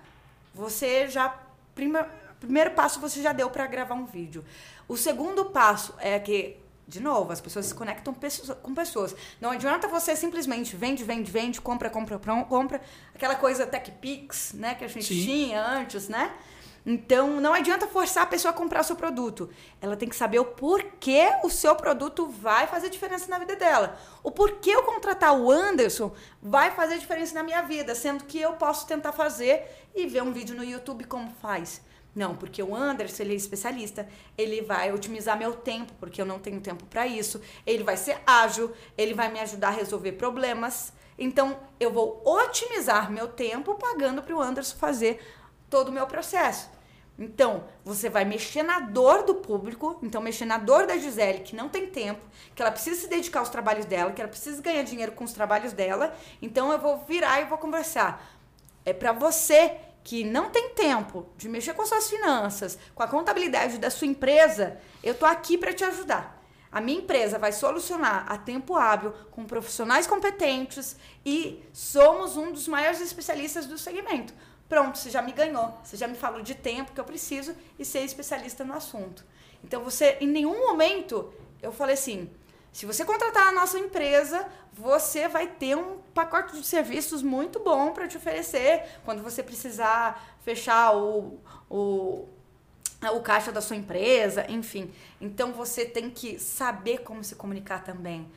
[0.52, 1.38] você já.
[1.74, 2.08] Prima,
[2.40, 4.44] primeiro passo você já deu para gravar um vídeo.
[4.88, 6.56] O segundo passo é que,
[6.88, 8.14] de novo, as pessoas se conectam
[8.62, 9.14] com pessoas.
[9.40, 12.80] Não adianta você simplesmente vende, vende, vende, compra, compra, compra.
[13.14, 15.24] Aquela coisa TechPix, né, que a gente Sim.
[15.24, 16.34] tinha antes, né?
[16.88, 19.50] Então, não adianta forçar a pessoa a comprar o seu produto.
[19.80, 23.98] Ela tem que saber o porquê o seu produto vai fazer diferença na vida dela.
[24.22, 28.52] O porquê eu contratar o Anderson vai fazer diferença na minha vida, sendo que eu
[28.52, 29.64] posso tentar fazer
[29.96, 31.82] e ver um vídeo no YouTube como faz.
[32.14, 34.08] Não, porque o Anderson, ele é especialista,
[34.38, 37.42] ele vai otimizar meu tempo, porque eu não tenho tempo para isso.
[37.66, 40.92] Ele vai ser ágil, ele vai me ajudar a resolver problemas.
[41.18, 45.20] Então, eu vou otimizar meu tempo pagando para o Anderson fazer
[45.68, 46.75] todo o meu processo.
[47.18, 51.56] Então, você vai mexer na dor do público, então mexer na dor da Gisele, que
[51.56, 52.20] não tem tempo,
[52.54, 55.32] que ela precisa se dedicar aos trabalhos dela, que ela precisa ganhar dinheiro com os
[55.32, 56.14] trabalhos dela.
[56.42, 58.22] Então, eu vou virar e vou conversar.
[58.84, 63.78] É para você que não tem tempo de mexer com suas finanças, com a contabilidade
[63.78, 66.40] da sua empresa, eu tô aqui para te ajudar.
[66.70, 72.68] A minha empresa vai solucionar a tempo hábil, com profissionais competentes e somos um dos
[72.68, 74.34] maiores especialistas do segmento.
[74.68, 75.72] Pronto, você já me ganhou.
[75.84, 79.24] Você já me falou de tempo que eu preciso e ser especialista no assunto.
[79.62, 82.30] Então você, em nenhum momento, eu falei assim:
[82.72, 87.92] se você contratar a nossa empresa, você vai ter um pacote de serviços muito bom
[87.92, 91.40] para te oferecer quando você precisar fechar o,
[91.70, 92.28] o,
[93.02, 94.92] o caixa da sua empresa, enfim.
[95.20, 98.30] Então você tem que saber como se comunicar também.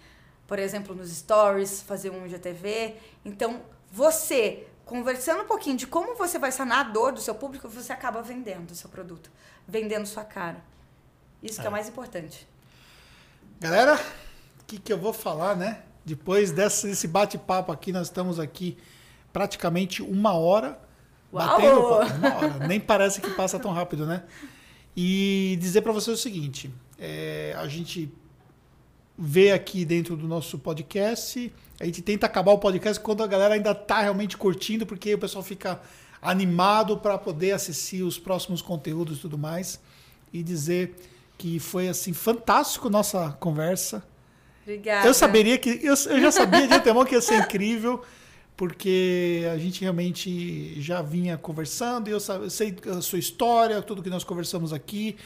[0.47, 2.95] Por exemplo, nos stories, fazer um IGTV.
[3.23, 3.61] Então,
[3.91, 7.93] você, conversando um pouquinho de como você vai sanar a dor do seu público, você
[7.93, 9.29] acaba vendendo o seu produto,
[9.67, 10.65] vendendo sua cara.
[11.43, 12.47] Isso que é o mais importante.
[13.59, 13.93] Galera,
[14.59, 15.83] o que, que eu vou falar, né?
[16.03, 18.79] Depois dessa, desse bate-papo aqui, nós estamos aqui
[19.31, 20.79] praticamente uma hora
[21.31, 21.47] Uau!
[21.47, 21.79] batendo.
[22.17, 22.67] Uma hora.
[22.67, 24.23] Nem parece que passa tão rápido, né?
[24.97, 28.11] E dizer para você o seguinte: é, a gente
[29.21, 33.55] vê aqui dentro do nosso podcast, a gente tenta acabar o podcast quando a galera
[33.55, 35.81] ainda está realmente curtindo, porque o pessoal fica
[36.21, 39.77] animado para poder assistir os próximos conteúdos e tudo mais.
[40.31, 40.95] E dizer
[41.37, 44.01] que foi assim fantástico nossa conversa.
[44.61, 45.05] Obrigada.
[45.05, 45.69] Eu saberia que.
[45.83, 48.01] Eu, eu já sabia de antemão que ia ser incrível,
[48.55, 54.01] porque a gente realmente já vinha conversando, e eu, eu sei a sua história, tudo
[54.01, 55.17] que nós conversamos aqui.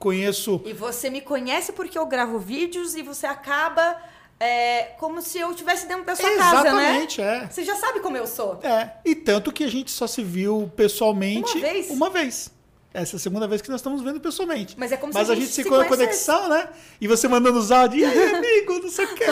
[0.00, 0.62] Conheço.
[0.64, 3.96] E você me conhece porque eu gravo vídeos e você acaba
[4.40, 6.80] é, como se eu estivesse dentro da sua casa, né?
[7.02, 7.46] Exatamente, é.
[7.46, 8.58] Você já sabe como eu sou.
[8.62, 8.92] É.
[9.04, 11.90] E tanto que a gente só se viu pessoalmente Uma vez?
[11.90, 12.50] uma vez.
[12.92, 14.74] Essa é a segunda vez que nós estamos vendo pessoalmente.
[14.76, 16.68] Mas é como Mas se a gente se se conexão, né?
[17.00, 19.24] E você mandando os áudios, e amigo, não sei o que.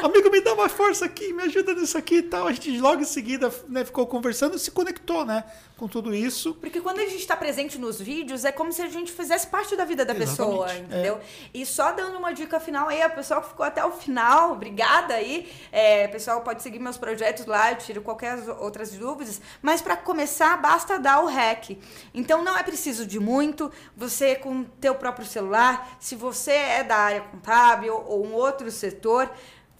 [0.00, 2.46] Amigo, me dá uma força aqui, me ajuda nisso aqui e tal.
[2.46, 5.42] A gente logo em seguida né, ficou conversando e se conectou, né?
[5.76, 6.54] Com tudo isso.
[6.54, 9.74] Porque quando a gente está presente nos vídeos, é como se a gente fizesse parte
[9.74, 11.20] da vida da pessoa, Exatamente, entendeu?
[11.52, 15.14] E só dando uma dica final aí, a pessoa que ficou até o final, obrigada
[15.14, 15.50] aí.
[15.72, 19.40] É, pessoal, pode seguir meus projetos lá, eu tiro qualquer as outras dúvidas.
[19.60, 21.70] Mas para começar, basta dar o hack.
[22.14, 23.70] Então não é preciso de muito.
[23.96, 29.30] Você com teu próprio celular, se você é da área contábil ou um outro setor,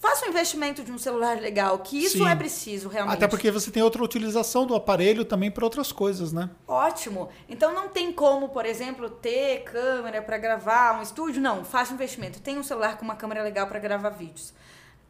[0.01, 2.29] faça um investimento de um celular legal, que isso Sim.
[2.29, 3.17] é preciso realmente.
[3.17, 6.51] Até porque você tem outra utilização do aparelho também para outras coisas, né?
[6.67, 7.29] Ótimo.
[7.49, 11.41] Então não tem como, por exemplo, ter câmera para gravar um estúdio.
[11.43, 12.41] Não, faça um investimento.
[12.41, 14.55] Tem um celular com uma câmera legal para gravar vídeos.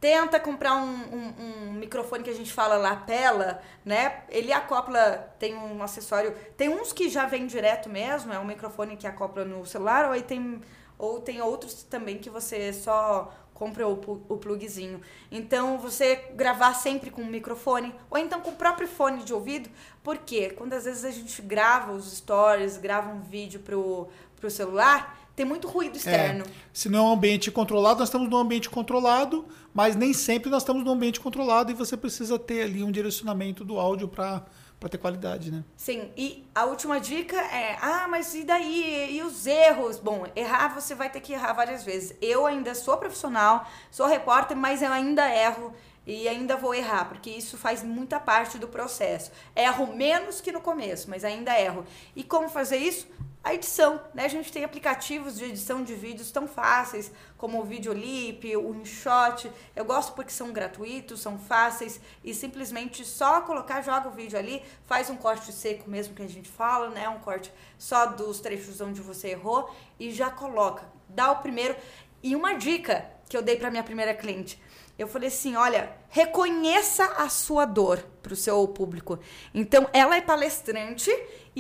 [0.01, 1.35] Tenta comprar um, um-
[1.69, 4.23] um microfone que a gente fala lapela, né?
[4.31, 6.35] Ele acopla, tem um acessório.
[6.57, 10.13] Tem uns que já vem direto mesmo, é um microfone que acopla no celular, ou
[10.13, 10.61] aí tem,
[10.97, 13.93] ou tem outros também que você só compra o,
[14.27, 15.03] o plugzinho.
[15.31, 19.69] Então, você gravar sempre com o microfone, ou então com o próprio fone de ouvido,
[20.03, 25.20] porque quando às vezes a gente grava os stories, grava um vídeo pro, pro celular,
[25.41, 26.45] tem muito ruído externo.
[26.71, 30.63] Se não é um ambiente controlado, nós estamos num ambiente controlado, mas nem sempre nós
[30.63, 34.45] estamos num ambiente controlado e você precisa ter ali um direcionamento do áudio para
[34.91, 35.65] ter qualidade, né?
[35.79, 39.17] Sim, e a última dica é: ah, mas e daí?
[39.17, 39.99] E os erros?
[39.99, 42.15] Bom, errar você vai ter que errar várias vezes.
[42.21, 45.73] Eu ainda sou profissional, sou repórter, mas eu ainda erro
[46.07, 49.31] e ainda vou errar, porque isso faz muita parte do processo.
[49.57, 51.87] Erro menos que no começo, mas ainda erro.
[52.15, 53.09] E como fazer isso?
[53.43, 54.27] A edição, né?
[54.27, 59.51] A gente tem aplicativos de edição de vídeos tão fáceis, como o Videolip, o InShot.
[59.75, 64.63] Eu gosto porque são gratuitos, são fáceis e simplesmente só colocar, joga o vídeo ali,
[64.85, 67.09] faz um corte seco mesmo que a gente fala, né?
[67.09, 70.85] Um corte só dos trechos onde você errou e já coloca.
[71.09, 71.75] Dá o primeiro.
[72.23, 74.61] E uma dica que eu dei para minha primeira cliente.
[74.99, 79.19] Eu falei assim, olha, reconheça a sua dor pro seu público.
[79.55, 81.11] Então, ela é palestrante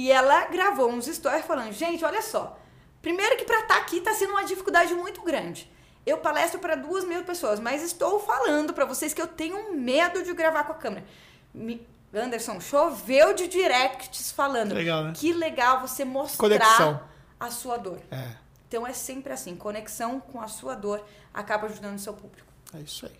[0.06, 2.58] e ela gravou uns stories falando, gente, olha só.
[3.02, 5.70] Primeiro que para estar aqui tá sendo uma dificuldade muito grande.
[6.06, 10.22] Eu palestro para duas mil pessoas, mas estou falando para vocês que eu tenho medo
[10.22, 11.04] de gravar com a câmera.
[11.52, 14.72] Me- Anderson, choveu de directs falando.
[14.74, 15.12] Legal, né?
[15.14, 17.00] Que legal você mostrar Conexão.
[17.38, 18.00] a sua dor.
[18.10, 18.28] É,
[18.66, 22.48] Então é sempre assim, conexão com a sua dor acaba ajudando o seu público.
[22.74, 23.12] é isso aí.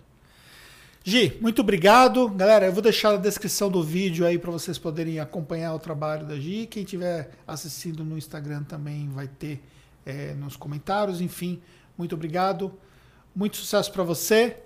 [1.03, 2.29] Gi, muito obrigado.
[2.29, 6.27] Galera, eu vou deixar na descrição do vídeo aí para vocês poderem acompanhar o trabalho
[6.27, 6.67] da Gi.
[6.67, 9.63] Quem estiver assistindo no Instagram também vai ter
[10.05, 11.19] é, nos comentários.
[11.19, 11.59] Enfim,
[11.97, 12.71] muito obrigado.
[13.35, 14.57] Muito sucesso para você.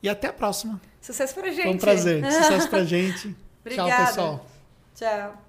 [0.00, 0.80] E até a próxima.
[1.00, 1.62] Sucesso pra gente.
[1.62, 2.24] Foi um prazer.
[2.30, 3.36] Sucesso pra gente.
[3.68, 4.46] Tchau, pessoal.
[4.94, 5.47] Tchau.